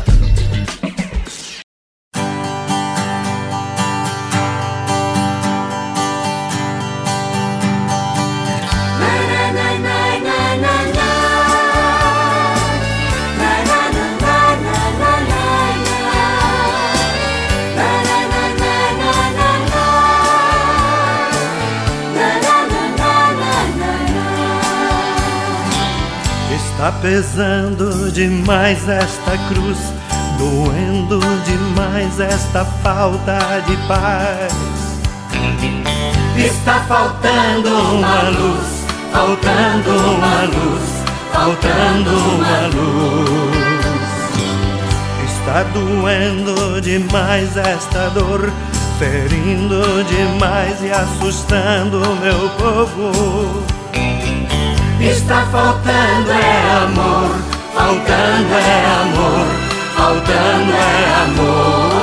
Está 26.87 27.01
pesando 27.01 28.12
demais 28.12 28.88
esta 28.88 29.37
cruz, 29.49 29.92
doendo 30.38 31.18
demais 31.44 32.20
esta 32.20 32.64
falta 32.64 33.37
de 33.66 33.77
paz. 33.88 34.53
Está 36.37 36.79
faltando 36.87 37.70
uma 37.70 38.29
luz, 38.29 38.85
faltando 39.12 39.90
uma 39.90 40.44
luz, 40.44 41.03
faltando 41.33 42.11
uma 42.37 42.68
luz. 42.68 43.57
Está 45.25 45.64
doendo 45.64 46.81
demais 46.81 47.57
esta 47.57 48.11
dor, 48.11 48.49
ferindo 49.01 50.05
demais 50.05 50.81
e 50.85 50.92
assustando 50.92 51.99
meu 52.22 52.49
povo. 52.51 53.76
Está 55.01 55.45
faltando 55.53 56.33
é 56.33 56.71
amor, 56.85 57.31
faltando 57.75 58.55
é 58.55 58.85
amor, 59.03 59.47
faltando 59.95 60.73
é 60.73 61.15
amor. 61.25 61.97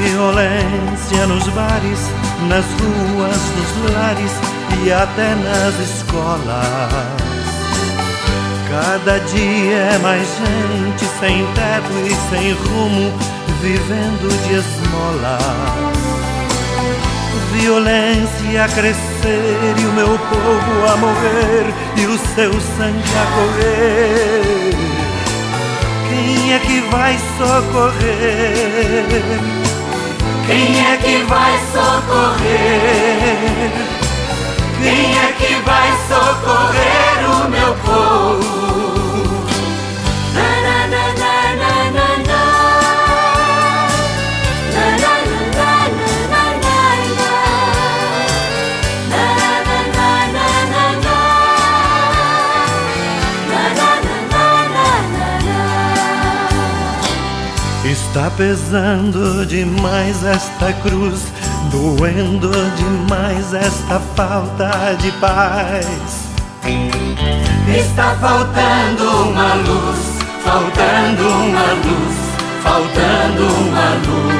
Violência 0.00 1.26
nos 1.26 1.46
bares, 1.48 2.00
nas 2.48 2.64
ruas, 2.80 3.42
nos 3.56 3.92
lares 3.94 4.32
e 4.82 4.90
até 4.90 5.34
nas 5.34 5.78
escolas. 5.78 7.42
Cada 8.70 9.18
dia 9.18 9.76
é 9.76 9.98
mais 9.98 10.26
gente 10.26 11.04
sem 11.20 11.46
teto 11.54 11.92
e 12.06 12.14
sem 12.30 12.52
rumo, 12.52 13.12
vivendo 13.60 14.28
de 14.46 14.54
esmola. 14.54 16.01
Violência 17.52 18.64
a 18.64 18.68
crescer 18.68 19.74
e 19.78 19.84
o 19.84 19.92
meu 19.92 20.18
povo 20.18 20.92
a 20.92 20.96
morrer 20.96 21.72
e 21.96 22.06
o 22.06 22.18
seu 22.34 22.52
sangue 22.52 23.12
a 23.16 23.26
correr. 23.36 24.72
Quem 26.08 26.54
é 26.54 26.58
que 26.58 26.80
vai 26.90 27.18
socorrer? 27.38 29.06
Quem 30.46 30.80
é 30.80 30.96
que 30.96 31.22
vai 31.24 31.58
socorrer? 31.72 33.70
Quem 34.82 35.18
é 35.18 35.32
que 35.38 35.54
vai 35.62 35.90
socorrer 36.08 37.30
o 37.30 37.48
meu 37.48 37.74
povo? 37.84 38.71
Está 58.22 58.36
pesando 58.36 59.44
demais 59.44 60.24
esta 60.24 60.72
cruz, 60.74 61.26
doendo 61.72 62.52
demais 62.76 63.52
esta 63.52 63.98
falta 64.14 64.96
de 65.00 65.10
paz. 65.18 66.28
Está 67.66 68.14
faltando 68.20 69.28
uma 69.28 69.54
luz, 69.54 69.98
faltando 70.44 71.28
uma 71.30 71.72
luz, 71.82 72.14
faltando 72.62 73.42
uma 73.58 73.90
luz. 74.06 74.36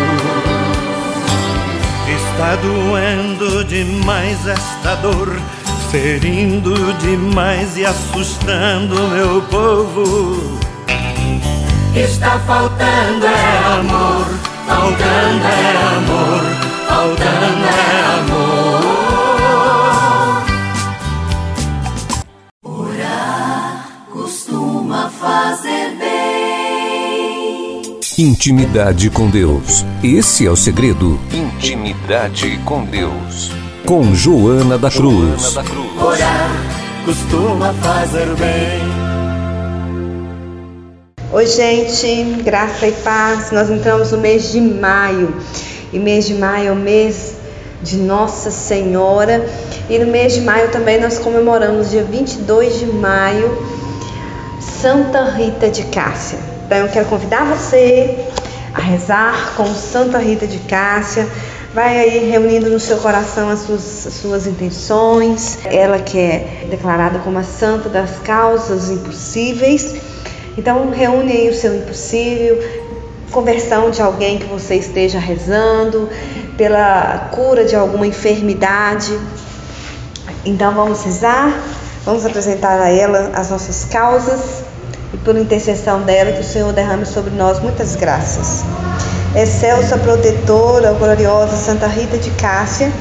Está 2.06 2.54
doendo 2.54 3.64
demais 3.64 4.46
esta 4.46 4.94
dor, 5.02 5.36
ferindo 5.90 6.92
demais 7.00 7.76
e 7.76 7.84
assustando 7.84 9.08
meu 9.08 9.42
povo. 9.42 10.61
Está 11.94 12.38
faltando 12.40 13.26
é 13.26 13.58
amor, 13.78 14.24
faltando 14.66 15.44
é 15.44 15.76
amor, 15.98 16.40
faltando 16.88 17.66
é 17.66 18.04
amor. 18.14 18.80
Orar 22.64 23.88
costuma 24.10 25.10
fazer 25.10 25.94
bem. 25.98 27.82
Intimidade 28.18 29.10
com 29.10 29.28
Deus. 29.28 29.84
Esse 30.02 30.46
é 30.46 30.50
o 30.50 30.56
segredo. 30.56 31.20
Intimidade 31.30 32.58
com 32.64 32.86
Deus. 32.86 33.52
Com 33.84 34.14
Joana 34.14 34.78
da 34.78 34.90
Cruz. 34.90 35.42
Joana 35.42 35.62
da 35.62 35.70
Cruz. 35.70 36.02
Orar 36.02 36.50
costuma 37.04 37.74
fazer 37.74 38.34
bem. 38.36 39.01
Oi, 41.34 41.46
gente, 41.46 42.42
graça 42.42 42.86
e 42.86 42.92
paz. 42.92 43.50
Nós 43.52 43.70
entramos 43.70 44.12
no 44.12 44.18
mês 44.18 44.52
de 44.52 44.60
maio 44.60 45.34
e 45.90 45.98
mês 45.98 46.26
de 46.26 46.34
maio 46.34 46.68
é 46.68 46.72
o 46.72 46.76
mês 46.76 47.36
de 47.80 47.96
Nossa 47.96 48.50
Senhora. 48.50 49.42
E 49.88 49.98
no 49.98 50.12
mês 50.12 50.34
de 50.34 50.42
maio 50.42 50.70
também 50.70 51.00
nós 51.00 51.18
comemoramos, 51.18 51.88
dia 51.88 52.04
22 52.04 52.80
de 52.80 52.84
maio, 52.84 53.66
Santa 54.60 55.24
Rita 55.24 55.70
de 55.70 55.84
Cássia. 55.84 56.38
Então 56.66 56.76
eu 56.76 56.88
quero 56.88 57.06
convidar 57.06 57.46
você 57.46 58.26
a 58.74 58.82
rezar 58.82 59.54
com 59.56 59.64
Santa 59.74 60.18
Rita 60.18 60.46
de 60.46 60.58
Cássia. 60.58 61.26
Vai 61.72 61.98
aí 61.98 62.30
reunindo 62.30 62.68
no 62.68 62.78
seu 62.78 62.98
coração 62.98 63.48
as 63.48 63.60
suas, 63.60 64.06
as 64.06 64.12
suas 64.12 64.46
intenções. 64.46 65.60
Ela 65.64 65.98
que 65.98 66.18
é 66.18 66.66
declarada 66.68 67.20
como 67.20 67.38
a 67.38 67.42
santa 67.42 67.88
das 67.88 68.18
causas 68.18 68.90
impossíveis 68.90 70.11
então, 70.56 70.90
reúne 70.90 71.32
aí 71.32 71.48
o 71.48 71.54
seu 71.54 71.74
impossível, 71.74 72.62
conversão 73.30 73.90
de 73.90 74.02
alguém 74.02 74.38
que 74.38 74.44
você 74.44 74.74
esteja 74.74 75.18
rezando, 75.18 76.08
pela 76.58 77.30
cura 77.32 77.64
de 77.64 77.74
alguma 77.74 78.06
enfermidade. 78.06 79.18
Então, 80.44 80.74
vamos 80.74 81.02
rezar, 81.02 81.58
vamos 82.04 82.26
apresentar 82.26 82.80
a 82.80 82.90
ela 82.90 83.30
as 83.34 83.50
nossas 83.50 83.84
causas 83.84 84.62
e, 85.14 85.16
por 85.16 85.36
intercessão 85.38 86.02
dela, 86.02 86.32
que 86.32 86.40
o 86.40 86.44
Senhor 86.44 86.72
derrame 86.72 87.06
sobre 87.06 87.30
nós 87.30 87.58
muitas 87.58 87.96
graças. 87.96 88.62
Excelsa 89.34 89.96
protetora, 89.96 90.92
gloriosa 90.92 91.56
Santa 91.56 91.86
Rita 91.86 92.18
de 92.18 92.30
Cássia, 92.32 92.92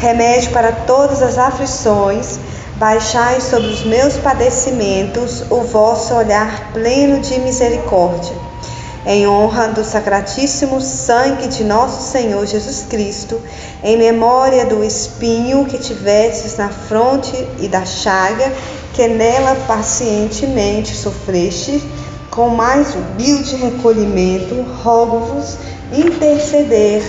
remédio 0.00 0.50
para 0.52 0.72
todas 0.72 1.20
as 1.20 1.36
aflições 1.36 2.38
Baixai 2.84 3.40
sobre 3.40 3.68
os 3.68 3.82
meus 3.82 4.18
padecimentos 4.18 5.42
o 5.48 5.62
vosso 5.62 6.12
olhar 6.12 6.70
pleno 6.74 7.18
de 7.18 7.40
misericórdia. 7.40 8.36
Em 9.06 9.26
honra 9.26 9.68
do 9.68 9.82
sacratíssimo 9.82 10.82
sangue 10.82 11.48
de 11.48 11.64
nosso 11.64 12.12
Senhor 12.12 12.44
Jesus 12.44 12.84
Cristo, 12.86 13.40
em 13.82 13.96
memória 13.96 14.66
do 14.66 14.84
espinho 14.84 15.64
que 15.64 15.78
tivestes 15.78 16.58
na 16.58 16.68
fronte 16.68 17.34
e 17.58 17.68
da 17.68 17.86
chaga 17.86 18.52
que 18.92 19.08
nela 19.08 19.54
pacientemente 19.66 20.94
sofreste, 20.94 21.82
com 22.30 22.50
mais 22.50 22.94
humilde 22.94 23.56
recolhimento, 23.56 24.60
rogo-vos 24.82 25.56
interceder 25.90 27.02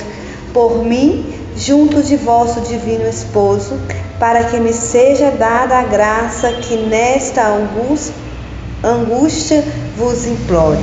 por 0.54 0.86
mim 0.86 1.36
junto 1.58 2.02
de 2.02 2.16
vosso 2.16 2.62
divino 2.62 3.06
esposo, 3.10 3.78
para 4.20 4.46
que 4.46 4.60
me 4.60 4.72
seja 4.74 5.32
dada 5.32 5.80
a 5.80 5.84
graça 5.84 6.52
que 6.54 6.78
nesta 6.78 7.48
angústia 8.84 9.64
vos 9.98 10.26
implore. 10.26 10.80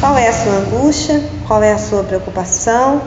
Qual 0.00 0.16
é 0.16 0.28
a 0.28 0.32
sua 0.32 0.52
angústia? 0.52 1.22
Qual 1.46 1.62
é 1.62 1.72
a 1.72 1.78
sua 1.78 2.04
preocupação? 2.04 3.02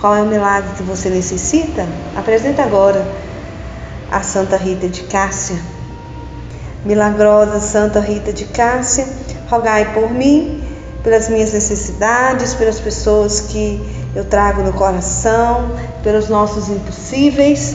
Qual 0.00 0.14
é 0.14 0.22
o 0.22 0.26
milagre 0.26 0.70
que 0.76 0.82
você 0.82 1.08
necessita? 1.08 1.86
Apresenta 2.16 2.62
agora 2.62 3.04
a 4.10 4.22
Santa 4.22 4.56
Rita 4.56 4.88
de 4.88 5.02
Cássia. 5.04 5.56
Milagrosa 6.84 7.58
Santa 7.58 7.98
Rita 7.98 8.32
de 8.32 8.44
Cássia, 8.44 9.04
rogai 9.50 9.92
por 9.92 10.12
mim, 10.12 10.62
pelas 11.02 11.28
minhas 11.28 11.52
necessidades, 11.52 12.54
pelas 12.54 12.78
pessoas 12.78 13.40
que 13.40 13.82
eu 14.14 14.24
trago 14.24 14.62
no 14.62 14.72
coração, 14.72 15.72
pelos 16.04 16.28
nossos 16.28 16.68
impossíveis 16.68 17.74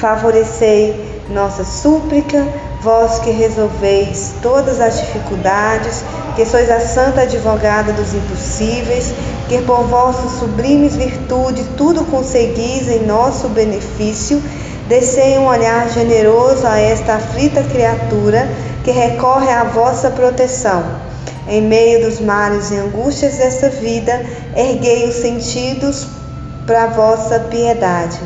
Favorecei 0.00 1.20
nossa 1.28 1.62
súplica, 1.62 2.48
vós 2.80 3.18
que 3.18 3.30
resolveis 3.30 4.32
todas 4.40 4.80
as 4.80 4.98
dificuldades, 4.98 6.02
que 6.34 6.46
sois 6.46 6.70
a 6.70 6.80
santa 6.80 7.20
advogada 7.20 7.92
dos 7.92 8.14
impossíveis, 8.14 9.12
que 9.46 9.60
por 9.60 9.82
vossas 9.88 10.38
sublimes 10.38 10.96
virtudes 10.96 11.66
tudo 11.76 12.06
conseguis 12.06 12.88
em 12.88 13.04
nosso 13.04 13.50
benefício, 13.50 14.42
descei 14.88 15.36
um 15.36 15.46
olhar 15.46 15.90
generoso 15.90 16.66
a 16.66 16.78
esta 16.78 17.16
aflita 17.16 17.62
criatura 17.64 18.48
que 18.82 18.92
recorre 18.92 19.50
à 19.50 19.64
vossa 19.64 20.10
proteção. 20.10 20.82
Em 21.46 21.60
meio 21.60 22.06
dos 22.06 22.20
males 22.20 22.70
e 22.70 22.76
angústias 22.76 23.36
desta 23.36 23.68
vida, 23.68 24.18
erguei 24.56 25.06
os 25.06 25.16
sentidos 25.16 26.06
para 26.66 26.86
vossa 26.86 27.38
piedade 27.50 28.18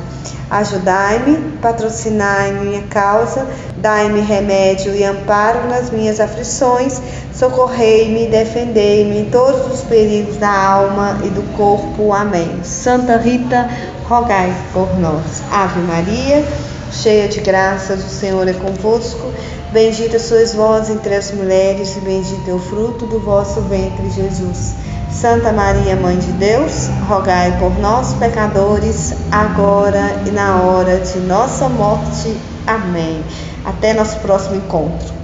Ajudai-me, 0.55 1.59
patrocinai 1.61 2.53
minha 2.53 2.83
causa, 2.83 3.45
dai-me 3.79 4.21
remédio 4.21 4.95
e 4.95 5.03
amparo 5.03 5.69
nas 5.69 5.91
minhas 5.91 6.21
aflições, 6.21 7.03
socorrei-me 7.35 8.27
e 8.27 8.31
defendei-me 8.31 9.23
em 9.23 9.25
todos 9.31 9.67
os 9.75 9.81
perigos 9.81 10.37
da 10.37 10.49
alma 10.49 11.19
e 11.25 11.29
do 11.29 11.43
corpo. 11.57 12.13
Amém. 12.13 12.61
Santa 12.63 13.17
Rita, 13.17 13.69
rogai 14.09 14.55
por 14.73 14.97
nós. 15.01 15.43
Ave 15.51 15.81
Maria, 15.81 16.47
cheia 16.93 17.27
de 17.27 17.41
graças, 17.41 18.05
o 18.05 18.09
Senhor 18.09 18.47
é 18.47 18.53
convosco. 18.53 19.33
Bendita 19.73 20.21
sois 20.21 20.55
vós 20.55 20.89
entre 20.89 21.17
as 21.17 21.33
mulheres, 21.33 21.97
e 21.97 22.01
bendito 22.01 22.49
é 22.49 22.55
o 22.55 22.61
fruto 22.61 23.07
do 23.07 23.19
vosso 23.19 23.61
ventre, 23.63 24.09
Jesus. 24.09 24.77
Santa 25.15 25.53
Maria, 25.53 25.95
Mãe 25.95 26.19
de 26.19 26.33
Deus, 26.33 26.89
rogai 27.09 27.57
por 27.59 27.79
nós, 27.79 28.15
pecadores, 28.15 29.15
agora 29.31 30.11
e 30.27 30.31
na 30.33 30.57
hora 30.57 30.99
de 30.99 31.21
nossa 31.21 31.69
morte. 31.69 32.37
Amém. 32.67 33.23
Até 33.65 33.95
nosso 33.95 34.19
próximo 34.19 34.57
encontro. 34.57 35.24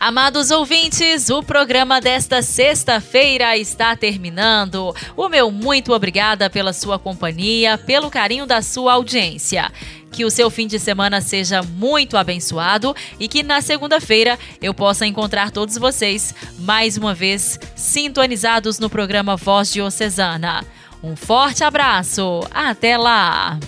Amados 0.00 0.50
ouvintes, 0.50 1.28
o 1.28 1.42
programa 1.42 2.00
desta 2.00 2.40
sexta-feira 2.40 3.54
está 3.58 3.94
terminando. 3.94 4.94
O 5.14 5.28
meu 5.28 5.50
muito 5.50 5.92
obrigada 5.92 6.48
pela 6.48 6.72
sua 6.72 6.98
companhia, 6.98 7.76
pelo 7.76 8.10
carinho 8.10 8.46
da 8.46 8.62
sua 8.62 8.94
audiência. 8.94 9.70
Que 10.10 10.24
o 10.24 10.30
seu 10.30 10.48
fim 10.48 10.66
de 10.66 10.78
semana 10.78 11.20
seja 11.20 11.62
muito 11.62 12.16
abençoado 12.16 12.96
e 13.18 13.28
que 13.28 13.42
na 13.42 13.60
segunda-feira 13.60 14.38
eu 14.62 14.72
possa 14.72 15.06
encontrar 15.06 15.50
todos 15.50 15.76
vocês 15.76 16.34
mais 16.58 16.96
uma 16.96 17.12
vez 17.12 17.60
sintonizados 17.76 18.78
no 18.78 18.88
programa 18.88 19.36
Voz 19.36 19.70
Diocesana. 19.70 20.64
Um 21.02 21.14
forte 21.14 21.62
abraço, 21.62 22.40
até 22.50 22.96
lá! 22.96 23.60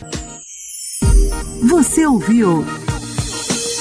Você 1.69 2.07
ouviu 2.07 2.65